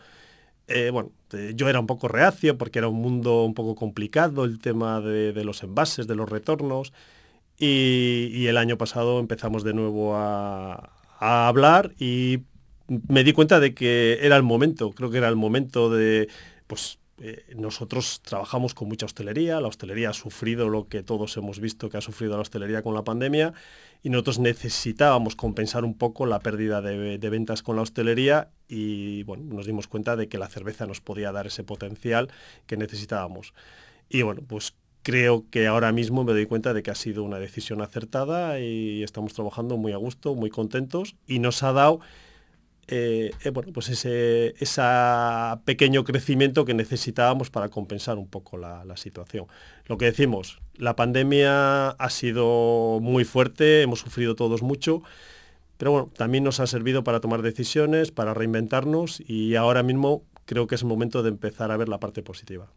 Eh, 0.66 0.90
bueno, 0.90 1.10
yo 1.54 1.68
era 1.68 1.80
un 1.80 1.86
poco 1.86 2.08
reacio 2.08 2.56
porque 2.56 2.78
era 2.78 2.88
un 2.88 3.00
mundo 3.00 3.44
un 3.44 3.54
poco 3.54 3.74
complicado 3.74 4.44
el 4.44 4.58
tema 4.58 5.00
de, 5.00 5.44
los 5.44 5.62
envases, 5.62 6.06
de 6.06 6.14
los 6.14 6.28
retornos. 6.28 6.92
Y, 7.58 8.46
el 8.46 8.56
año 8.56 8.76
pasado 8.76 9.20
empezamos 9.20 9.62
de 9.64 9.74
nuevo 9.74 10.16
a, 10.16 10.90
a 11.18 11.48
hablar 11.48 11.92
y 11.98 12.40
me 13.08 13.24
di 13.24 13.32
cuenta 13.32 13.60
de 13.60 13.74
que 13.74 14.18
era 14.22 14.36
el 14.36 14.42
momento, 14.42 14.90
creo 14.92 15.10
que 15.10 15.18
era 15.18 15.28
el 15.28 15.36
momento 15.36 15.90
de, 15.90 16.28
pues 16.66 16.98
eh, 17.18 17.44
nosotros 17.56 18.20
trabajamos 18.22 18.74
con 18.74 18.88
mucha 18.88 19.06
hostelería, 19.06 19.60
la 19.60 19.68
hostelería 19.68 20.10
ha 20.10 20.14
sufrido 20.14 20.68
lo 20.68 20.88
que 20.88 21.04
todos 21.04 21.36
hemos 21.36 21.60
visto 21.60 21.88
que 21.88 21.96
ha 21.96 22.00
sufrido 22.00 22.34
la 22.34 22.42
hostelería 22.42 22.82
con 22.82 22.92
la 22.94 23.04
pandemia 23.04 23.54
y 24.02 24.10
nosotros 24.10 24.40
necesitábamos 24.40 25.36
compensar 25.36 25.84
un 25.84 25.94
poco 25.94 26.26
la 26.26 26.40
pérdida 26.40 26.82
de, 26.82 27.30
ventas 27.30 27.62
con 27.62 27.76
la 27.76 27.82
hostelería 27.82 28.50
y 28.68 29.22
bueno, 29.22 29.44
nos 29.54 29.64
dimos 29.64 29.86
cuenta 29.86 30.16
de 30.16 30.28
que 30.28 30.38
la 30.38 30.48
cerveza 30.48 30.86
nos 30.86 31.00
podía 31.00 31.30
dar 31.30 31.46
ese 31.46 31.62
potencial 31.62 32.30
que 32.66 32.76
necesitábamos. 32.76 33.54
Y 34.08 34.22
bueno, 34.22 34.42
pues 34.46 34.74
creo 35.02 35.44
que 35.50 35.68
ahora 35.68 35.92
mismo 35.92 36.24
me 36.24 36.32
doy 36.32 36.46
cuenta 36.46 36.74
de 36.74 36.82
que 36.82 36.90
ha 36.90 36.96
sido 36.96 37.22
una 37.22 37.38
decisión 37.38 37.80
acertada 37.80 38.58
y 38.58 39.04
estamos 39.04 39.34
trabajando 39.34 39.76
muy 39.76 39.92
a 39.92 39.98
gusto, 39.98 40.34
muy 40.34 40.50
contentos 40.50 41.14
y 41.26 41.38
nos 41.38 41.62
ha 41.62 41.72
dado 41.72 42.00
eh, 42.88 43.30
eh, 43.42 43.50
bueno, 43.50 43.72
pues 43.72 43.88
ese, 43.88 44.54
pequeño 45.64 46.04
crecimiento 46.04 46.64
que 46.64 46.74
necesitábamos 46.74 47.50
para 47.50 47.68
compensar 47.68 48.18
un 48.18 48.28
poco 48.28 48.56
la, 48.56 48.96
situación. 48.96 49.46
Lo 49.86 49.98
que 49.98 50.06
decimos, 50.06 50.60
la 50.76 50.94
pandemia 50.96 51.88
ha 51.90 52.10
sido 52.10 53.00
muy 53.00 53.24
fuerte, 53.24 53.82
hemos 53.82 54.00
sufrido 54.00 54.34
todos 54.34 54.62
mucho, 54.62 55.02
pero 55.78 55.90
bueno, 55.90 56.10
también 56.16 56.44
nos 56.44 56.60
ha 56.60 56.66
servido 56.66 57.04
para 57.04 57.20
tomar 57.20 57.42
decisiones, 57.42 58.12
para 58.12 58.34
reinventarnos 58.34 59.22
y 59.26 59.56
ahora 59.56 59.82
mismo 59.82 60.22
creo 60.44 60.66
que 60.66 60.76
es 60.76 60.82
el 60.82 60.88
momento 60.88 61.22
de 61.22 61.30
empezar 61.30 61.70
a 61.70 61.76
ver 61.76 61.88
la 61.88 61.98
parte 61.98 62.22
positiva. 62.22 62.68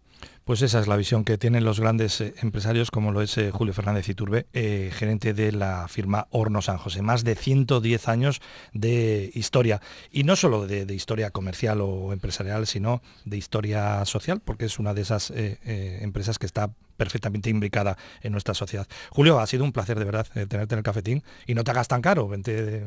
Pues 0.48 0.62
esa 0.62 0.80
es 0.80 0.88
la 0.88 0.96
visión 0.96 1.26
que 1.26 1.38
tienen 1.38 1.66
los 1.66 1.82
grandes 1.82 2.22
eh, 2.22 2.34
empresarios, 2.42 2.90
como 2.90 3.12
lo 3.12 3.22
es 3.22 3.38
eh, 3.38 3.52
Julio 3.52 3.74
Fernández 3.74 4.08
Iturbe, 4.08 4.46
eh, 4.54 4.92
gerente 4.94 5.34
de 5.34 5.52
la 5.52 5.90
firma 5.90 6.28
Horno 6.32 6.62
San 6.62 6.78
José. 6.78 7.02
Más 7.02 7.26
de 7.26 7.36
110 7.36 8.08
años 8.08 8.40
de 8.72 9.30
historia. 9.34 9.82
Y 10.10 10.24
no 10.24 10.38
solo 10.38 10.66
de, 10.66 10.86
historia 10.96 11.32
comercial 11.32 11.82
o 11.82 12.14
empresarial, 12.14 12.66
sino 12.66 13.02
de 13.26 13.36
historia 13.36 14.06
social, 14.06 14.40
porque 14.40 14.64
es 14.64 14.80
una 14.80 14.94
de 14.94 15.02
esas 15.02 15.34
empresas 15.36 16.40
que 16.40 16.46
está 16.46 16.72
perfectamente 16.96 17.50
imbricada 17.50 17.98
en 18.22 18.32
nuestra 18.32 18.54
sociedad. 18.54 18.88
Julio, 19.12 19.40
ha 19.40 19.48
sido 19.48 19.64
un 19.64 19.72
placer 19.72 20.00
de 20.00 20.06
verdad 20.06 20.26
tenerte 20.48 20.74
en 20.76 20.80
el 20.80 20.84
cafetín 20.84 21.24
y 21.46 21.54
no 21.54 21.64
te 21.64 21.72
hagas 21.72 21.88
tan 21.88 22.02
caro, 22.02 22.28
vente 22.28 22.84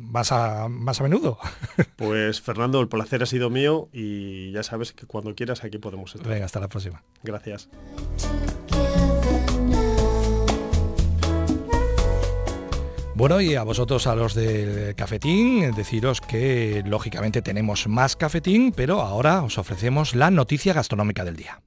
más, 0.00 0.32
a, 0.32 0.68
más 0.68 1.00
a 1.00 1.04
menudo. 1.04 1.38
Pues 1.96 2.40
Fernando, 2.40 2.80
el 2.80 2.88
placer 2.88 3.22
ha 3.22 3.26
sido 3.26 3.50
mío 3.50 3.88
y 3.92 4.52
ya 4.52 4.62
sabes 4.62 4.92
que 4.92 5.06
cuando 5.06 5.34
quieras 5.34 5.64
aquí 5.64 5.78
podemos 5.78 6.14
estar. 6.14 6.39
Hasta 6.42 6.60
la 6.60 6.68
próxima. 6.68 7.02
Gracias. 7.22 7.68
Bueno, 13.14 13.42
y 13.42 13.54
a 13.54 13.64
vosotros, 13.64 14.06
a 14.06 14.14
los 14.14 14.34
del 14.34 14.94
cafetín, 14.94 15.72
deciros 15.72 16.22
que 16.22 16.82
lógicamente 16.86 17.42
tenemos 17.42 17.86
más 17.86 18.16
cafetín, 18.16 18.72
pero 18.74 19.02
ahora 19.02 19.42
os 19.42 19.58
ofrecemos 19.58 20.14
la 20.14 20.30
noticia 20.30 20.72
gastronómica 20.72 21.22
del 21.22 21.36
día. 21.36 21.60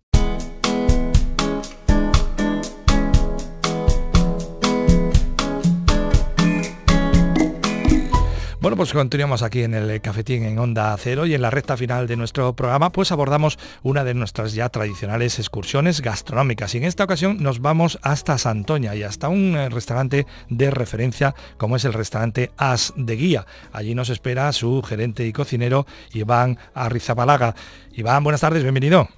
Bueno, 8.64 8.78
pues 8.78 8.94
continuamos 8.94 9.44
aquí 9.44 9.64
en 9.64 9.74
el 9.74 10.00
cafetín 10.00 10.46
en 10.46 10.58
Onda 10.58 10.96
Cero 10.98 11.26
y 11.26 11.34
en 11.34 11.42
la 11.42 11.50
recta 11.50 11.76
final 11.76 12.08
de 12.08 12.16
nuestro 12.16 12.54
programa 12.54 12.92
pues 12.92 13.12
abordamos 13.12 13.60
una 13.84 14.06
de 14.06 14.14
nuestras 14.14 14.54
ya 14.54 14.70
tradicionales 14.70 15.38
excursiones 15.38 16.00
gastronómicas 16.00 16.74
y 16.74 16.78
en 16.78 16.86
esta 16.86 17.04
ocasión 17.04 17.44
nos 17.44 17.60
vamos 17.60 18.00
hasta 18.04 18.38
Santoña 18.38 18.96
y 18.96 19.04
hasta 19.04 19.28
un 19.28 19.58
eh, 19.58 19.68
restaurante 19.68 20.26
de 20.48 20.72
referencia 20.72 21.36
como 21.58 21.76
es 21.76 21.84
el 21.84 21.92
restaurante 21.92 22.52
As 22.56 22.94
de 22.96 23.18
Guía. 23.18 23.46
Allí 23.74 23.96
nos 23.96 24.08
espera 24.08 24.50
su 24.54 24.82
gerente 24.82 25.26
y 25.26 25.34
cocinero 25.34 25.86
Iván 26.14 26.58
Arrizabalaga. 26.74 27.56
Iván, 27.92 28.24
buenas 28.24 28.40
tardes, 28.40 28.64
bienvenido. 28.64 29.10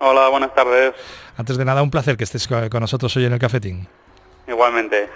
Hola, 0.00 0.28
buenas 0.28 0.52
tardes. 0.56 0.92
Antes 1.36 1.56
de 1.56 1.64
nada, 1.64 1.84
un 1.84 1.90
placer 1.92 2.16
que 2.16 2.24
estés 2.24 2.48
con 2.48 2.80
nosotros 2.80 3.16
hoy 3.16 3.26
en 3.26 3.32
el 3.32 3.38
cafetín. 3.38 3.86
Igualmente. 4.48 5.08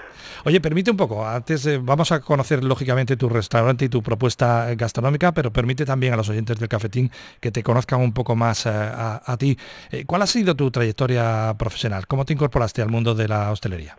Oye, 0.47 0.61
permite 0.61 0.93
un 0.93 0.97
poco, 0.97 1.27
antes 1.27 1.85
vamos 1.85 2.13
a 2.13 2.21
conocer 2.21 2.63
lógicamente 2.63 3.17
tu 3.17 3.29
restaurante 3.29 3.87
y 3.87 3.89
tu 3.89 4.01
propuesta 4.01 4.73
gastronómica, 4.77 5.33
pero 5.33 5.53
permite 5.53 5.85
también 5.85 6.13
a 6.13 6.17
los 6.17 6.29
oyentes 6.29 6.61
del 6.61 6.69
cafetín 6.69 7.11
que 7.41 7.51
te 7.51 7.65
conozcan 7.65 8.01
un 8.01 8.15
poco 8.15 8.37
más 8.37 8.65
eh, 8.65 8.71
a, 8.71 9.37
ti. 9.41 9.59
Eh, 9.91 10.05
¿Cuál 10.07 10.23
ha 10.23 10.27
sido 10.29 10.55
tu 10.55 10.71
trayectoria 10.71 11.53
profesional? 11.59 12.07
¿Cómo 12.07 12.25
te 12.25 12.33
incorporaste 12.33 12.81
al 12.81 12.91
mundo 12.91 13.13
de 13.17 13.27
la 13.27 13.51
hostelería? 13.51 13.99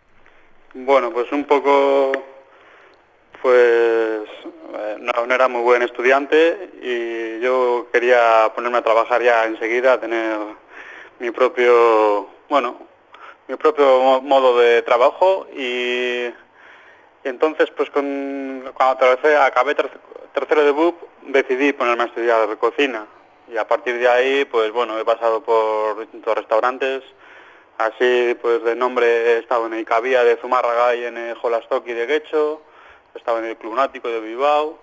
Bueno, 0.73 1.11
pues 1.11 1.29
un 1.33 1.43
poco, 1.43 2.13
pues 3.41 4.23
eh, 4.73 4.97
no, 5.01 5.35
era 5.35 5.49
muy 5.49 5.63
buen 5.63 5.81
estudiante 5.81 6.69
y 6.81 7.43
yo 7.43 7.89
quería 7.91 8.53
ponerme 8.55 8.77
a 8.77 8.83
trabajar 8.83 9.21
ya 9.21 9.43
enseguida, 9.43 9.99
tener 9.99 10.37
mi 11.19 11.29
propio, 11.29 12.29
bueno, 12.47 12.87
mi 13.47 13.55
propio 13.55 14.21
modo 14.21 14.57
de 14.59 14.81
trabajo 14.81 15.47
y, 15.55 16.29
entonces 17.23 17.69
pues 17.75 17.89
con, 17.89 18.63
cuando 18.73 19.05
acabé 19.41 19.75
tercero 20.33 20.63
de 20.63 20.71
BUP 20.71 20.95
decidí 21.23 21.73
ponerme 21.73 22.03
a 22.03 22.07
estudiar 22.07 22.57
cocina. 22.57 23.05
Y 23.49 23.57
a 23.57 23.67
partir 23.67 23.97
de 23.97 24.07
ahí 24.07 24.45
pues 24.45 24.71
bueno 24.71 24.97
he 24.99 25.05
pasado 25.05 25.41
por 25.41 25.99
distintos 25.99 26.35
restaurantes. 26.35 27.03
Así 27.77 28.35
pues 28.41 28.63
de 28.63 28.75
nombre 28.75 29.05
he 29.05 29.37
estado 29.39 29.67
en 29.67 29.73
el 29.73 29.85
Cabía 29.85 30.23
de 30.23 30.37
Zumárraga 30.37 30.95
y 30.95 31.05
en 31.05 31.17
el 31.17 31.35
Jolastoki 31.35 31.93
de 31.93 32.05
Guecho. 32.05 32.61
He 33.13 33.17
estado 33.17 33.39
en 33.39 33.45
el 33.45 33.57
Club 33.57 33.75
Nático 33.75 34.09
de 34.09 34.19
Bilbao. 34.19 34.79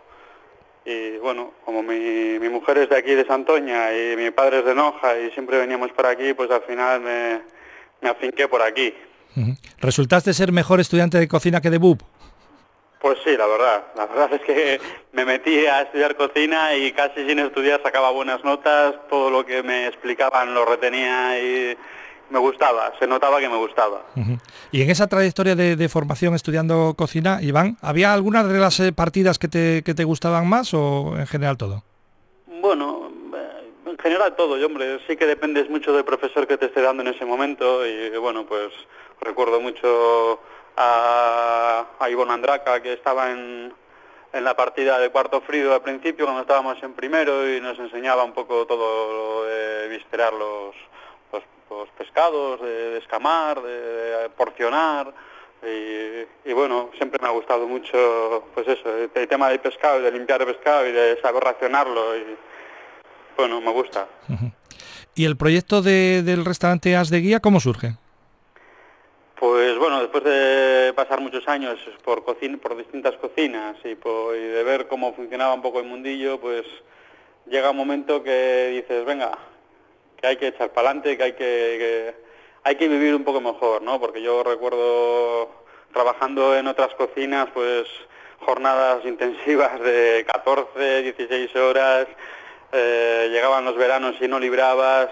Y 0.86 1.16
bueno, 1.16 1.52
como 1.64 1.82
mi, 1.82 2.38
mi 2.38 2.48
mujer 2.50 2.76
es 2.78 2.90
de 2.90 2.96
aquí 2.96 3.14
de 3.14 3.26
Santoña 3.26 3.90
y 3.94 4.16
mi 4.16 4.30
padre 4.30 4.58
es 4.58 4.64
de 4.66 4.74
Noja 4.74 5.18
y 5.18 5.30
siempre 5.30 5.58
veníamos 5.58 5.90
por 5.92 6.06
aquí, 6.06 6.34
pues 6.34 6.50
al 6.50 6.60
final 6.62 7.00
me, 7.00 7.40
me 8.00 8.10
afinqué 8.10 8.48
por 8.48 8.62
aquí. 8.62 8.94
¿Resultaste 9.78 10.32
ser 10.32 10.52
mejor 10.52 10.80
estudiante 10.80 11.18
de 11.18 11.28
cocina 11.28 11.60
que 11.60 11.70
de 11.70 11.78
BUP? 11.78 12.02
Pues 13.00 13.18
sí, 13.24 13.36
la 13.36 13.46
verdad. 13.46 13.84
La 13.96 14.06
verdad 14.06 14.32
es 14.32 14.40
que 14.42 14.80
me 15.12 15.24
metí 15.24 15.66
a 15.66 15.82
estudiar 15.82 16.16
cocina 16.16 16.74
y 16.74 16.92
casi 16.92 17.26
sin 17.28 17.38
estudiar 17.38 17.82
sacaba 17.82 18.10
buenas 18.10 18.42
notas, 18.44 18.94
todo 19.10 19.30
lo 19.30 19.44
que 19.44 19.62
me 19.62 19.86
explicaban 19.86 20.54
lo 20.54 20.64
retenía 20.64 21.38
y 21.38 21.76
me 22.30 22.38
gustaba, 22.38 22.92
se 22.98 23.06
notaba 23.06 23.40
que 23.40 23.48
me 23.48 23.56
gustaba. 23.56 24.02
Y 24.72 24.82
en 24.82 24.90
esa 24.90 25.06
trayectoria 25.06 25.54
de, 25.54 25.88
formación 25.88 26.34
estudiando 26.34 26.94
cocina, 26.96 27.40
Iván, 27.42 27.76
¿había 27.82 28.14
algunas 28.14 28.48
de 28.48 28.58
las 28.58 28.80
eh, 28.80 28.92
partidas 28.92 29.38
que 29.38 29.48
te, 29.48 29.82
que 29.84 29.94
te 29.94 30.04
gustaban 30.04 30.48
más 30.48 30.72
o 30.72 31.14
en 31.18 31.26
general 31.26 31.58
todo? 31.58 31.84
General 34.04 34.36
todo, 34.36 34.58
y 34.58 34.64
hombre, 34.64 35.00
sí 35.06 35.16
que 35.16 35.24
dependes 35.24 35.70
mucho 35.70 35.94
del 35.94 36.04
profesor 36.04 36.46
que 36.46 36.58
te 36.58 36.66
esté 36.66 36.82
dando 36.82 37.02
en 37.02 37.08
ese 37.08 37.24
momento 37.24 37.86
y 37.86 38.14
bueno, 38.18 38.44
pues 38.44 38.70
recuerdo 39.18 39.62
mucho 39.62 40.40
a, 40.76 41.86
a 41.98 42.10
Ivonne 42.10 42.34
Andraca 42.34 42.82
que 42.82 42.92
estaba 42.92 43.30
en, 43.30 43.72
en 44.34 44.44
la 44.44 44.54
partida 44.54 44.98
de 44.98 45.08
cuarto 45.08 45.40
frío 45.40 45.72
al 45.72 45.80
principio 45.80 46.26
cuando 46.26 46.42
estábamos 46.42 46.82
en 46.82 46.92
primero 46.92 47.48
y 47.48 47.62
nos 47.62 47.78
enseñaba 47.78 48.24
un 48.24 48.34
poco 48.34 48.66
todo 48.66 49.40
lo 49.40 49.44
de 49.44 49.88
viscerar 49.88 50.34
los, 50.34 50.74
los, 51.32 51.88
pescados, 51.96 52.60
de, 52.60 52.98
escamar, 52.98 53.62
de, 53.62 54.28
porcionar. 54.36 55.14
Y, 56.44 56.52
bueno, 56.52 56.90
siempre 56.98 57.18
me 57.22 57.28
ha 57.28 57.30
gustado 57.30 57.66
mucho 57.66 58.44
pues 58.52 58.68
eso, 58.68 58.94
el, 58.98 59.28
tema 59.28 59.48
del 59.48 59.60
pescado 59.60 59.98
y 59.98 60.02
de 60.02 60.12
limpiar 60.12 60.42
el 60.42 60.48
pescado 60.48 60.86
y 60.86 60.92
de 60.92 61.18
saber 61.22 61.42
racionarlo 61.42 62.14
y, 62.18 62.36
bueno, 63.36 63.60
me 63.60 63.72
gusta. 63.72 64.06
¿Y 65.14 65.24
el 65.24 65.36
proyecto 65.36 65.82
del 65.82 66.44
restaurante 66.44 66.96
As 66.96 67.10
de 67.10 67.20
Guía 67.20 67.40
cómo 67.40 67.60
surge? 67.60 67.96
Pues 69.38 69.78
bueno, 69.78 70.00
después 70.00 70.24
de 70.24 70.92
pasar 70.94 71.20
muchos 71.20 71.46
años 71.48 71.78
por, 72.02 72.24
cocina, 72.24 72.56
por 72.56 72.76
distintas 72.76 73.14
cocinas 73.16 73.76
y, 73.84 73.94
de 73.94 74.62
ver 74.64 74.88
cómo 74.88 75.12
funcionaba 75.12 75.54
un 75.54 75.62
poco 75.62 75.80
el 75.80 75.86
mundillo, 75.86 76.40
pues 76.40 76.64
llega 77.46 77.70
un 77.70 77.76
momento 77.76 78.22
que 78.22 78.68
dices, 78.70 79.04
venga, 79.04 79.36
que 80.20 80.26
hay 80.26 80.36
que 80.36 80.48
echar 80.48 80.72
para 80.72 80.88
adelante, 80.88 81.16
que 81.16 81.22
hay 81.22 81.32
que, 81.32 82.14
hay 82.62 82.76
que 82.76 82.88
vivir 82.88 83.14
un 83.14 83.24
poco 83.24 83.40
mejor, 83.40 83.82
¿no? 83.82 84.00
Porque 84.00 84.22
yo 84.22 84.42
recuerdo 84.42 85.50
trabajando 85.92 86.56
en 86.56 86.66
otras 86.66 86.94
cocinas, 86.94 87.48
pues 87.52 87.86
jornadas 88.40 89.04
intensivas 89.04 89.80
de 89.80 90.24
14, 90.32 91.02
16 91.02 91.56
horas, 91.56 92.06
eh, 92.72 93.28
llegaban 93.30 93.64
los 93.64 93.76
veranos 93.76 94.16
y 94.20 94.28
no 94.28 94.38
librabas. 94.38 95.08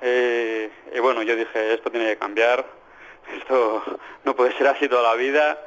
Eh, 0.00 0.70
y 0.94 0.98
bueno, 1.00 1.22
yo 1.22 1.36
dije, 1.36 1.74
esto 1.74 1.90
tiene 1.90 2.06
que 2.08 2.18
cambiar, 2.18 2.64
esto 3.38 3.82
no 4.24 4.34
puede 4.34 4.56
ser 4.56 4.68
así 4.68 4.88
toda 4.88 5.02
la 5.02 5.14
vida. 5.14 5.58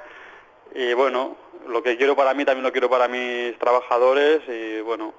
Y 0.73 0.93
bueno, 0.93 1.37
lo 1.67 1.81
que 1.81 1.97
quiero 1.97 2.15
para 2.15 2.33
mí 2.33 2.45
también 2.45 2.63
lo 2.63 2.71
quiero 2.71 2.89
para 2.89 3.07
mis 3.07 3.57
trabajadores 3.57 4.41
y 4.47 4.81
bueno, 4.81 5.13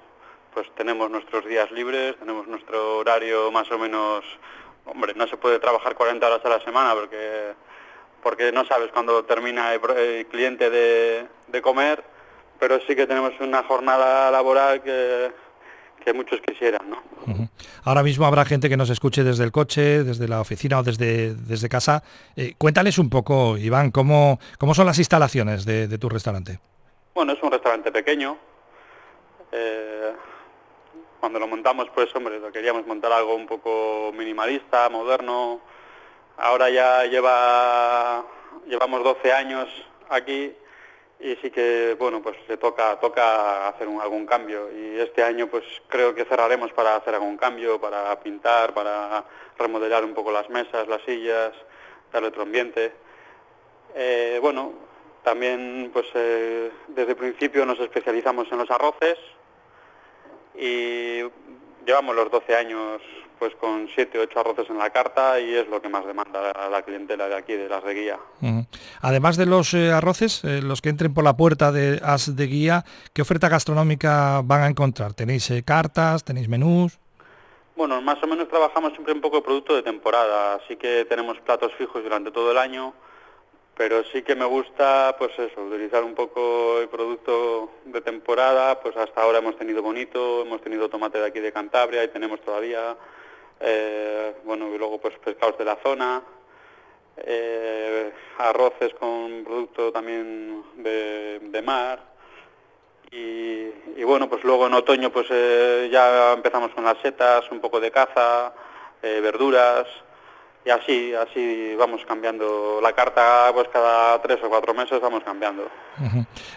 pues 0.53 0.67
tenemos 0.75 1.09
nuestros 1.09 1.45
días 1.45 1.69
libres, 1.71 2.17
tenemos 2.17 2.47
nuestro 2.47 2.97
horario 2.97 3.51
más 3.51 3.69
o 3.71 3.77
menos, 3.77 4.23
hombre, 4.85 5.13
no 5.15 5.27
se 5.27 5.37
puede 5.37 5.59
trabajar 5.59 5.95
40 5.95 6.25
horas 6.25 6.45
a 6.45 6.49
la 6.49 6.59
semana 6.61 6.93
porque, 6.93 7.53
porque 8.23 8.51
no 8.51 8.65
sabes 8.65 8.91
cuándo 8.91 9.25
termina 9.25 9.73
el, 9.73 10.25
cliente 10.27 10.69
de, 10.69 11.27
de 11.47 11.61
comer, 11.61 12.03
pero 12.59 12.79
sí 12.87 12.95
que 12.95 13.07
tenemos 13.07 13.33
una 13.39 13.63
jornada 13.63 14.31
laboral 14.31 14.81
que 14.81 15.31
que 16.07 16.13
muchos 16.13 16.39
quisieran. 16.39 16.89
¿no? 16.89 17.49
Ahora 17.83 18.01
mismo 18.01 18.25
habrá 18.25 18.45
gente 18.45 18.69
que 18.69 18.77
nos 18.77 18.89
escuche 18.89 19.25
desde 19.25 19.43
el 19.43 19.51
coche, 19.51 20.05
desde 20.05 20.25
la 20.29 20.39
oficina 20.39 20.79
o 20.79 20.83
desde, 20.83 21.35
desde 21.35 21.67
casa. 21.67 22.01
Eh, 22.37 22.53
cuéntales 22.57 22.97
un 22.97 23.09
poco, 23.09 23.57
Iván, 23.57 23.91
¿cómo, 23.91 24.39
cómo 24.57 24.73
son 24.73 24.85
las 24.85 24.99
instalaciones 24.99 25.65
de, 25.65 25.97
tu 25.97 26.07
restaurante? 26.07 26.59
Bueno, 27.13 27.33
es 27.33 27.43
un 27.43 27.51
restaurante 27.51 27.91
pequeño. 27.91 28.37
Eh, 29.51 30.13
cuando 31.19 31.39
lo 31.39 31.47
montamos, 31.49 31.89
pues 31.93 32.15
hombre, 32.15 32.39
lo 32.39 32.53
queríamos 32.53 32.87
montar 32.87 33.11
algo 33.11 33.35
un 33.35 33.45
poco 33.45 34.13
minimalista, 34.17 34.87
moderno. 34.87 35.59
Ahora 36.37 36.69
ya 36.69 37.03
lleva, 37.03 38.23
llevamos 38.65 39.03
12 39.03 39.33
años 39.33 39.67
aquí 40.09 40.53
y 41.19 41.35
sí 41.37 41.49
que 41.49 41.95
bueno 41.97 42.21
pues 42.21 42.37
se 42.45 42.57
toca 42.57 42.99
toca 42.99 43.67
hacer 43.67 43.87
algún 43.87 44.25
cambio. 44.25 44.69
Y 44.71 44.99
este 44.99 45.23
año 45.23 45.47
pues 45.47 45.63
creo 45.87 46.13
que 46.13 46.25
cerraremos 46.25 46.71
para 46.73 46.95
hacer 46.95 47.15
algún 47.15 47.37
cambio 47.37 47.79
para 47.79 48.19
pintar 48.19 48.73
para 48.73 49.23
remodelar 49.57 50.03
un 50.03 50.13
poco 50.13 50.31
las 50.31 50.49
mesas 50.49 50.87
las 50.87 51.01
sillas 51.03 51.53
darle 52.11 52.29
otro 52.29 52.43
ambiente. 52.43 52.93
Eh, 53.95 54.39
bueno 54.41 54.73
también 55.23 55.89
pues 55.91 56.05
eh, 56.13 56.71
desde 56.87 57.11
el 57.11 57.17
principio 57.17 57.65
nos 57.65 57.79
especializamos 57.79 58.51
en 58.51 58.59
los 58.59 58.71
arroces 58.71 59.17
y 60.55 61.21
llevamos 61.85 62.15
los 62.15 62.31
12 62.31 62.55
años 62.55 63.01
pues 63.39 63.55
con 63.55 63.87
7 63.93 64.19
o 64.19 64.23
8 64.23 64.39
arroces 64.39 64.69
en 64.69 64.77
la 64.77 64.89
carta 64.89 65.39
y 65.39 65.53
es 65.53 65.67
lo 65.67 65.81
que 65.81 65.89
más 65.89 66.05
demanda 66.05 66.51
la 66.69 66.81
clientela 66.81 67.27
de 67.27 67.35
aquí, 67.35 67.53
de 67.53 67.69
las 67.69 67.83
de 67.83 67.93
guía. 67.93 68.19
Además 69.01 69.37
de 69.37 69.45
los 69.45 69.73
eh, 69.73 69.91
arroces, 69.91 70.43
eh, 70.43 70.61
los 70.61 70.81
que 70.81 70.89
entren 70.89 71.13
por 71.13 71.23
la 71.23 71.37
puerta 71.37 71.71
de 71.71 71.99
As 72.03 72.35
de 72.35 72.47
Guía, 72.47 72.83
¿qué 73.13 73.21
oferta 73.21 73.49
gastronómica 73.49 74.41
van 74.43 74.63
a 74.63 74.67
encontrar? 74.67 75.13
¿Tenéis 75.13 75.49
eh, 75.51 75.63
cartas? 75.63 76.23
¿Tenéis 76.23 76.49
menús? 76.49 76.99
Bueno, 77.75 78.01
más 78.01 78.21
o 78.23 78.27
menos 78.27 78.47
trabajamos 78.47 78.93
siempre 78.93 79.13
un 79.13 79.21
poco 79.21 79.37
de 79.37 79.43
producto 79.43 79.75
de 79.75 79.83
temporada, 79.83 80.55
así 80.55 80.75
que 80.75 81.05
tenemos 81.05 81.39
platos 81.39 81.71
fijos 81.77 82.03
durante 82.03 82.31
todo 82.31 82.51
el 82.51 82.57
año 82.57 82.93
pero 83.77 84.03
sí 84.05 84.23
que 84.23 84.35
me 84.35 84.45
gusta 84.45 85.15
pues 85.19 85.31
eso, 85.37 85.61
utilizar 85.61 86.03
un 86.03 86.15
poco 86.15 86.81
el 86.81 86.89
producto 86.89 87.69
de 87.85 88.01
temporada, 88.01 88.79
pues 88.79 88.97
hasta 88.97 89.21
ahora 89.21 89.37
hemos 89.37 89.55
tenido 89.55 89.83
bonito, 89.83 90.41
hemos 90.41 90.61
tenido 90.61 90.89
tomate 90.89 91.19
de 91.19 91.27
aquí 91.27 91.39
de 91.39 91.51
Cantabria 91.51 92.03
y 92.03 92.07
tenemos 92.07 92.41
todavía 92.41 92.97
eh, 93.59 94.35
bueno, 94.43 94.73
y 94.73 94.77
luego 94.77 94.99
pues 94.99 95.17
pescados 95.19 95.57
de 95.57 95.65
la 95.65 95.77
zona, 95.83 96.21
eh, 97.17 98.11
arroces 98.37 98.93
con 98.95 99.43
producto 99.43 99.91
también 99.91 100.63
de, 100.75 101.61
mar. 101.63 101.99
Y, 103.09 104.03
bueno, 104.03 104.29
pues 104.29 104.43
luego 104.43 104.67
en 104.67 104.73
otoño 104.73 105.11
pues 105.11 105.27
eh, 105.29 105.89
ya 105.91 106.33
empezamos 106.33 106.71
con 106.71 106.83
las 106.83 106.97
setas, 106.99 107.49
un 107.51 107.59
poco 107.59 107.79
de 107.79 107.91
caza, 107.91 108.53
verduras, 109.01 109.87
y 110.67 110.69
así, 110.69 111.13
así 111.13 111.75
vamos 111.75 112.01
cambiando 112.05 112.81
la 112.81 112.91
carta, 112.91 113.51
pues 113.53 113.69
cada 113.69 114.21
tres 114.21 114.37
o 114.43 114.49
cuatro 114.49 114.73
meses 114.73 114.99
vamos 114.99 115.23
cambiando. 115.23 115.69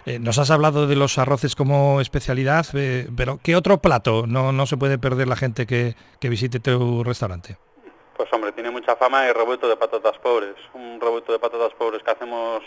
Eh, 0.05 0.19
nos 0.19 0.37
has 0.37 0.51
hablado 0.51 0.85
de 0.85 0.97
los 0.97 1.17
arroces 1.17 1.55
como 1.55 2.01
especialidad, 2.01 2.65
eh, 2.73 3.07
pero 3.15 3.39
¿qué 3.41 3.55
otro 3.55 3.77
plato 3.77 4.25
no, 4.27 4.51
no 4.51 4.65
se 4.65 4.75
puede 4.75 4.97
perder 4.97 5.29
la 5.29 5.37
gente 5.37 5.65
que, 5.65 5.95
visite 6.21 6.59
tu 6.59 7.05
restaurante? 7.05 7.55
Pues 8.17 8.27
hombre, 8.33 8.51
tiene 8.51 8.69
mucha 8.69 8.97
fama 8.97 9.25
el 9.29 9.33
revuelto 9.33 9.69
de 9.69 9.77
patatas 9.77 10.17
pobres, 10.17 10.55
un 10.73 10.99
revuelto 10.99 11.31
de 11.31 11.39
patatas 11.39 11.71
pobres 11.75 12.03
que 12.03 12.11
hacemos 12.11 12.63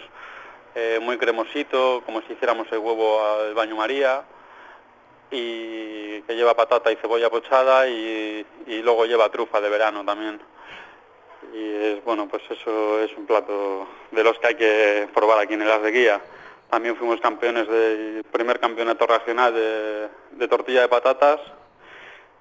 eh, 0.74 0.98
muy 1.02 1.18
cremosito, 1.18 2.02
como 2.06 2.22
si 2.22 2.32
hiciéramos 2.32 2.68
el 2.72 2.78
huevo 2.78 3.22
al 3.22 3.52
baño 3.52 3.76
María, 3.76 4.22
y 5.30 6.22
que 6.22 6.36
lleva 6.36 6.54
patata 6.54 6.90
y 6.90 6.96
cebolla 6.96 7.28
pochada 7.28 7.86
y 7.86 8.46
luego 8.82 9.04
lleva 9.04 9.28
trufa 9.28 9.60
de 9.60 9.68
verano 9.68 10.04
también 10.06 10.40
y 11.54 11.72
es 11.72 12.04
bueno 12.04 12.26
pues 12.28 12.42
eso 12.50 13.00
es 13.00 13.16
un 13.16 13.26
plato 13.26 13.86
de 14.10 14.24
los 14.24 14.38
que 14.38 14.46
hay 14.48 14.54
que 14.56 15.08
probar 15.14 15.38
aquí 15.38 15.54
en 15.54 15.62
el 15.62 15.82
de 15.82 15.90
Guía. 15.92 16.20
También 16.68 16.96
fuimos 16.96 17.20
campeones 17.20 17.68
del 17.68 18.24
primer 18.24 18.58
campeonato 18.58 19.06
regional 19.06 19.54
de, 19.54 20.48
tortilla 20.48 20.82
de 20.82 20.88
patatas 20.88 21.40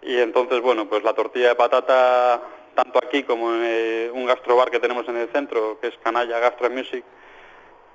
y 0.02 0.18
entonces 0.18 0.62
bueno 0.62 0.90
pues 0.90 1.04
la 1.04 1.14
tortilla 1.14 1.50
de 1.50 1.56
patata 1.56 2.42
tanto 2.74 3.00
aquí 3.06 3.24
como 3.24 3.54
en 3.54 4.12
un 4.14 4.26
gastrobar 4.26 4.72
que 4.72 4.80
tenemos 4.80 5.08
en 5.08 5.18
el 5.18 5.30
centro 5.30 5.80
que 5.80 5.88
es 5.88 5.98
Canalla 6.04 6.40
Gastro 6.40 6.70
Music 6.72 7.04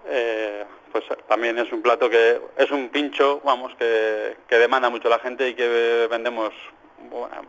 eh, 0.07 0.65
pues 0.93 1.05
también 1.27 1.59
es 1.59 1.71
un 1.73 1.83
plato 1.83 2.09
que 2.09 2.41
es 2.57 2.71
un 2.71 2.89
pincho 2.91 3.41
vamos 3.45 3.75
que, 3.75 4.37
que 4.49 4.57
demanda 4.57 4.89
mucho 4.89 5.09
la 5.09 5.19
gente 5.19 5.49
y 5.49 5.55
que 5.55 6.07
vendemos 6.09 6.55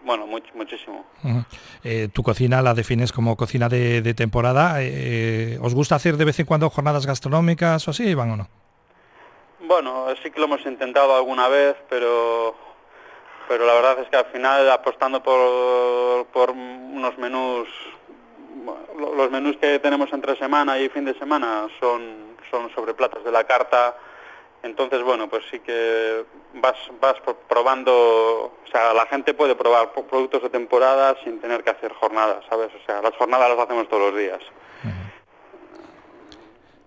bueno, 0.04 0.28
muchísimo. 0.28 1.06
Eh, 1.84 2.10
tu 2.14 2.24
cocina 2.24 2.62
la 2.62 2.74
defines 2.74 3.12
como 3.12 3.36
cocina 3.36 3.70
de, 3.70 4.14
temporada. 4.14 4.78
Eh, 4.80 5.58
¿Os 5.62 5.76
gusta 5.76 5.96
hacer 5.96 6.18
de 6.18 6.26
vez 6.26 6.40
en 6.40 6.46
cuando 6.46 6.70
jornadas 6.70 7.06
gastronómicas 7.06 7.88
o 7.88 7.92
así, 7.92 8.08
Iván, 8.08 8.32
o 8.32 8.38
no? 8.38 8.48
Bueno, 9.68 10.08
sí 10.24 10.32
que 10.32 10.40
lo 10.40 10.46
hemos 10.46 10.66
intentado 10.66 11.16
alguna 11.16 11.48
vez, 11.48 11.76
pero 11.90 12.56
pero 13.50 13.66
la 13.66 13.74
verdad 13.74 14.00
es 14.00 14.10
que 14.10 14.16
al 14.16 14.26
final 14.26 14.70
apostando 14.70 15.24
por, 15.24 16.28
por 16.28 16.52
unos 16.52 17.18
menús, 17.18 17.68
los 19.18 19.32
menús 19.32 19.58
que 19.58 19.80
tenemos 19.80 20.14
entre 20.14 20.38
semana 20.38 20.78
y 20.78 20.88
fin 20.90 21.04
de 21.04 21.18
semana 21.18 21.68
son, 21.80 22.38
son 22.52 22.70
sobre 22.76 22.94
platos 22.94 23.24
de 23.24 23.32
la 23.32 23.46
carta, 23.46 23.98
entonces, 24.63 25.02
bueno, 25.04 25.30
pues 25.30 25.43
sí 25.50 25.60
que 25.60 26.26
vas, 26.56 26.76
vas 27.02 27.15
probando, 27.48 27.93
o 27.93 28.72
sea, 28.72 28.93
la 28.93 29.06
gente 29.06 29.34
puede 29.34 29.56
probar 29.56 29.91
productos 29.93 30.43
de 30.43 30.50
temporada 30.50 31.15
sin 31.24 31.39
tener 31.39 31.63
que 31.63 31.69
hacer 31.69 31.93
jornadas, 31.93 32.43
¿sabes? 32.50 32.69
O 32.76 32.86
sea, 32.86 33.02
las 33.02 33.15
jornadas 33.15 33.50
las 33.50 33.60
hacemos 33.60 33.88
todos 33.88 34.12
los 34.12 34.19
días. 34.19 34.39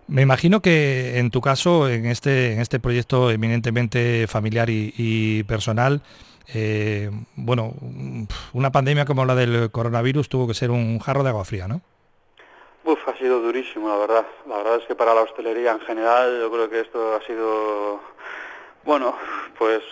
Me 0.08 0.20
imagino 0.20 0.60
que 0.60 1.18
en 1.18 1.30
tu 1.30 1.40
caso, 1.40 1.88
en 1.88 2.04
este, 2.04 2.52
en 2.52 2.60
este 2.60 2.78
proyecto 2.78 3.30
eminentemente 3.30 4.26
familiar 4.26 4.68
y, 4.68 5.42
personal, 5.44 6.02
eh, 6.52 7.10
bueno, 7.34 7.72
una 8.52 8.72
pandemia 8.72 9.06
como 9.06 9.24
la 9.24 9.34
del 9.34 9.70
coronavirus 9.70 10.28
tuvo 10.28 10.46
que 10.46 10.54
ser 10.54 10.70
un 10.70 10.98
jarro 10.98 11.22
de 11.22 11.30
agua 11.30 11.46
fría, 11.46 11.66
¿no? 11.66 11.80
Uf, 12.84 13.08
ha 13.08 13.16
sido 13.16 13.40
durísimo, 13.40 13.88
la 13.88 13.96
verdad. 13.96 14.26
La 14.48 14.56
verdad 14.56 14.76
es 14.80 14.86
que 14.86 14.96
para 14.96 15.14
la 15.14 15.22
hostelería 15.22 15.70
en 15.70 15.80
general 15.80 16.40
yo 16.40 16.50
creo 16.50 16.68
que 16.68 16.80
esto 16.80 17.14
ha 17.14 17.22
sido, 17.24 18.00
bueno, 18.82 19.16
pues 19.56 19.82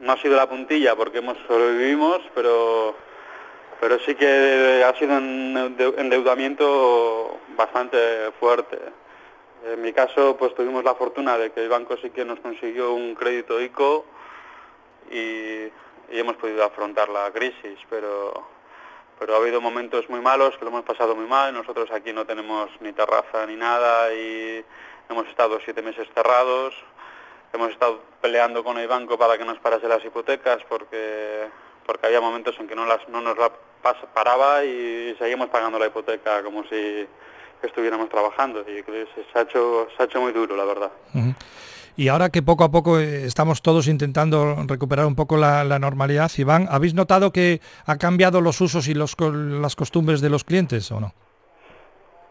no 0.00 0.12
ha 0.12 0.18
sido 0.18 0.36
la 0.36 0.46
puntilla 0.46 0.94
porque 0.94 1.18
hemos 1.18 1.38
sobrevivimos, 1.48 2.20
pero, 2.34 2.94
pero 3.80 3.98
sí 4.00 4.14
que 4.14 4.84
ha 4.86 4.94
sido 4.98 5.16
un 5.16 5.76
endeudamiento 5.96 7.38
bastante 7.56 8.30
fuerte. 8.38 8.78
En 9.64 9.80
mi 9.80 9.94
caso, 9.94 10.36
pues 10.36 10.54
tuvimos 10.54 10.84
la 10.84 10.94
fortuna 10.94 11.38
de 11.38 11.52
que 11.52 11.62
el 11.62 11.70
banco 11.70 11.96
sí 11.96 12.10
que 12.10 12.26
nos 12.26 12.38
consiguió 12.40 12.92
un 12.92 13.14
crédito 13.14 13.62
ICO 13.62 14.04
y 15.10 15.68
hemos 16.10 16.36
podido 16.36 16.64
afrontar 16.64 17.08
la 17.08 17.30
crisis, 17.32 17.78
pero 17.88 18.55
pero 19.18 19.34
ha 19.34 19.38
habido 19.38 19.60
momentos 19.60 20.08
muy 20.08 20.20
malos 20.20 20.56
que 20.58 20.64
lo 20.64 20.70
hemos 20.70 20.84
pasado 20.84 21.14
muy 21.14 21.26
mal. 21.26 21.52
Nosotros 21.54 21.90
aquí 21.90 22.12
no 22.12 22.26
tenemos 22.26 22.70
ni 22.80 22.92
terraza 22.92 23.46
ni 23.46 23.56
nada 23.56 24.12
y 24.12 24.64
hemos 25.08 25.26
estado 25.28 25.58
siete 25.64 25.82
meses 25.82 26.08
cerrados. 26.14 26.74
Hemos 27.52 27.70
estado 27.70 28.00
peleando 28.20 28.62
con 28.62 28.76
el 28.78 28.88
banco 28.88 29.16
para 29.16 29.38
que 29.38 29.44
nos 29.44 29.58
parase 29.58 29.88
las 29.88 30.04
hipotecas 30.04 30.58
porque, 30.68 31.48
porque 31.86 32.06
había 32.06 32.20
momentos 32.20 32.54
en 32.58 32.68
que 32.68 32.74
no, 32.74 32.84
las, 32.84 33.08
no 33.08 33.20
nos 33.20 33.38
la 33.38 33.50
paraba 34.14 34.64
y 34.64 35.14
seguimos 35.18 35.48
pagando 35.48 35.78
la 35.78 35.86
hipoteca 35.86 36.42
como 36.42 36.64
si 36.64 37.06
estuviéramos 37.62 38.08
trabajando 38.08 38.60
y 38.68 38.82
se 38.82 39.38
ha 39.38 39.42
hecho, 39.42 39.88
se 39.96 40.02
ha 40.02 40.06
hecho 40.06 40.20
muy 40.20 40.32
duro, 40.32 40.56
la 40.56 40.64
verdad. 40.64 40.90
Y 41.96 42.08
ahora 42.08 42.28
que 42.28 42.42
poco 42.42 42.62
a 42.62 42.70
poco 42.70 42.98
eh, 43.00 43.24
estamos 43.24 43.62
todos 43.62 43.88
intentando 43.88 44.54
recuperar 44.66 45.06
un 45.06 45.16
poco 45.16 45.38
la, 45.38 45.64
normalidad, 45.78 46.30
Iván, 46.36 46.68
¿habéis 46.70 46.92
notado 46.92 47.32
que 47.32 47.60
ha 47.86 47.96
cambiado 47.96 48.42
los 48.42 48.60
usos 48.60 48.86
y 48.88 48.94
los, 48.94 49.16
las 49.18 49.76
costumbres 49.76 50.20
de 50.20 50.28
los 50.28 50.44
clientes 50.44 50.90
o 50.92 51.00
no? 51.00 51.14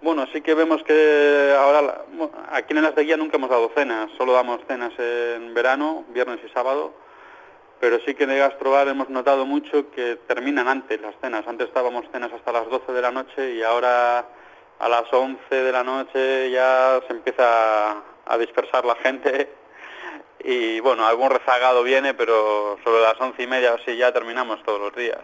Bueno, 0.04 0.28
sí 0.32 0.42
que 0.42 0.54
vemos 0.54 0.84
que 0.84 1.56
ahora 1.58 2.06
aquí 2.52 2.78
en 2.78 2.94
de 2.94 3.04
guía 3.04 3.18
nunca 3.18 3.38
hemos 3.38 3.50
dado 3.50 3.72
cenas, 3.76 4.12
solo 4.16 4.34
damos 4.34 4.62
cenas 4.68 4.94
en 5.00 5.52
verano, 5.56 6.04
viernes 6.14 6.40
y 6.46 6.50
sábado, 6.54 6.94
pero 7.80 7.98
sí 8.06 8.14
que 8.14 8.26
en 8.26 8.32
el 8.32 8.38
gastrobar 8.38 8.88
hemos 8.88 9.10
notado 9.10 9.48
mucho 9.48 9.90
que 9.90 10.18
terminan 10.28 10.68
antes 10.68 11.02
las 11.02 11.16
cenas. 11.22 11.48
Antes 11.48 11.70
estábamos 11.70 12.06
cenas 12.12 12.32
hasta 12.32 12.52
las 12.52 12.70
12 12.70 12.92
de 12.92 13.02
la 13.02 13.10
noche 13.10 13.56
y 13.56 13.64
ahora 13.64 14.28
a 14.78 14.90
las 14.90 15.12
11 15.12 15.56
de 15.56 15.72
la 15.72 15.84
noche 15.84 16.52
ya 16.52 17.00
se 17.08 17.14
empieza 17.14 17.96
a 18.26 18.38
dispersar 18.38 18.86
la 18.86 18.96
gente 18.96 19.50
y 20.44 20.80
bueno, 20.80 21.08
algún 21.08 21.32
rezagado 21.32 21.84
viene, 21.84 22.14
pero 22.14 22.78
sobre 22.84 23.02
las 23.02 23.20
once 23.20 23.42
y 23.42 23.48
media 23.48 23.74
así 23.74 23.98
ya 23.98 24.12
terminamos 24.14 24.62
todos 24.64 24.80
los 24.80 24.96
días. 24.96 25.24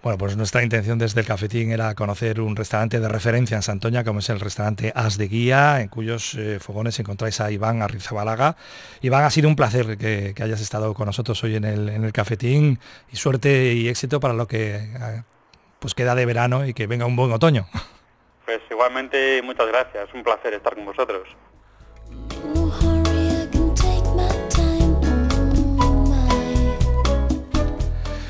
Bueno, 0.00 0.16
pues 0.16 0.36
nuestra 0.36 0.62
intención 0.62 0.96
desde 0.96 1.20
el 1.20 1.26
cafetín 1.26 1.72
era 1.72 1.94
conocer 1.96 2.40
un 2.40 2.54
restaurante 2.54 3.00
de 3.00 3.08
referencia 3.08 3.56
en 3.56 3.62
Santoña, 3.62 4.04
como 4.04 4.20
es 4.20 4.30
el 4.30 4.38
restaurante 4.38 4.92
As 4.94 5.18
de 5.18 5.26
Guía, 5.26 5.80
en 5.80 5.88
cuyos 5.88 6.34
eh, 6.34 6.60
fogones 6.60 6.98
encontráis 7.00 7.40
a 7.40 7.50
Iván 7.50 7.82
Arrizabalaga. 7.82 8.56
Iván, 9.02 9.24
ha 9.24 9.30
sido 9.30 9.48
un 9.48 9.56
placer 9.56 9.98
que, 9.98 10.34
hayas 10.40 10.60
estado 10.60 10.94
con 10.94 11.06
nosotros 11.06 11.42
hoy 11.42 11.56
en 11.56 11.64
el, 11.64 11.88
en 11.88 12.04
el 12.04 12.12
cafetín 12.12 12.78
y 13.12 13.16
suerte 13.16 13.72
y 13.72 13.88
éxito 13.88 14.20
para 14.20 14.34
lo 14.34 14.46
que 14.46 14.76
eh, 14.76 15.22
pues 15.80 15.94
queda 15.94 16.14
de 16.14 16.26
verano 16.26 16.64
y 16.64 16.74
que 16.74 16.86
venga 16.86 17.04
un 17.04 17.16
buen 17.16 17.32
otoño. 17.32 17.66
Pues 18.48 18.62
igualmente 18.70 19.42
muchas 19.42 19.66
gracias, 19.66 20.08
un 20.14 20.22
placer 20.22 20.54
estar 20.54 20.74
con 20.74 20.86
vosotros. 20.86 21.28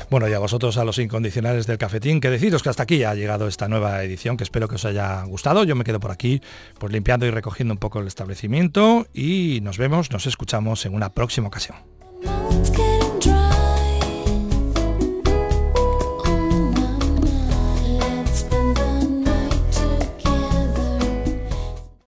Bueno, 0.09 0.27
y 0.27 0.33
a 0.33 0.39
vosotros, 0.39 0.77
a 0.77 0.83
los 0.83 0.99
incondicionales 0.99 1.67
del 1.67 1.77
cafetín, 1.77 2.19
que 2.19 2.29
deciros 2.29 2.61
que 2.63 2.67
hasta 2.67 2.83
aquí 2.83 3.05
ha 3.05 3.15
llegado 3.15 3.47
esta 3.47 3.69
nueva 3.69 4.03
edición, 4.03 4.35
que 4.35 4.43
espero 4.43 4.67
que 4.67 4.75
os 4.75 4.83
haya 4.83 5.23
gustado. 5.23 5.63
Yo 5.63 5.77
me 5.77 5.85
quedo 5.85 6.01
por 6.01 6.11
aquí, 6.11 6.41
pues 6.77 6.91
limpiando 6.91 7.25
y 7.25 7.31
recogiendo 7.31 7.73
un 7.73 7.79
poco 7.79 8.01
el 8.01 8.07
establecimiento 8.07 9.07
y 9.13 9.61
nos 9.63 9.77
vemos, 9.77 10.11
nos 10.11 10.25
escuchamos 10.25 10.85
en 10.85 10.95
una 10.95 11.13
próxima 11.13 11.47
ocasión. 11.47 11.77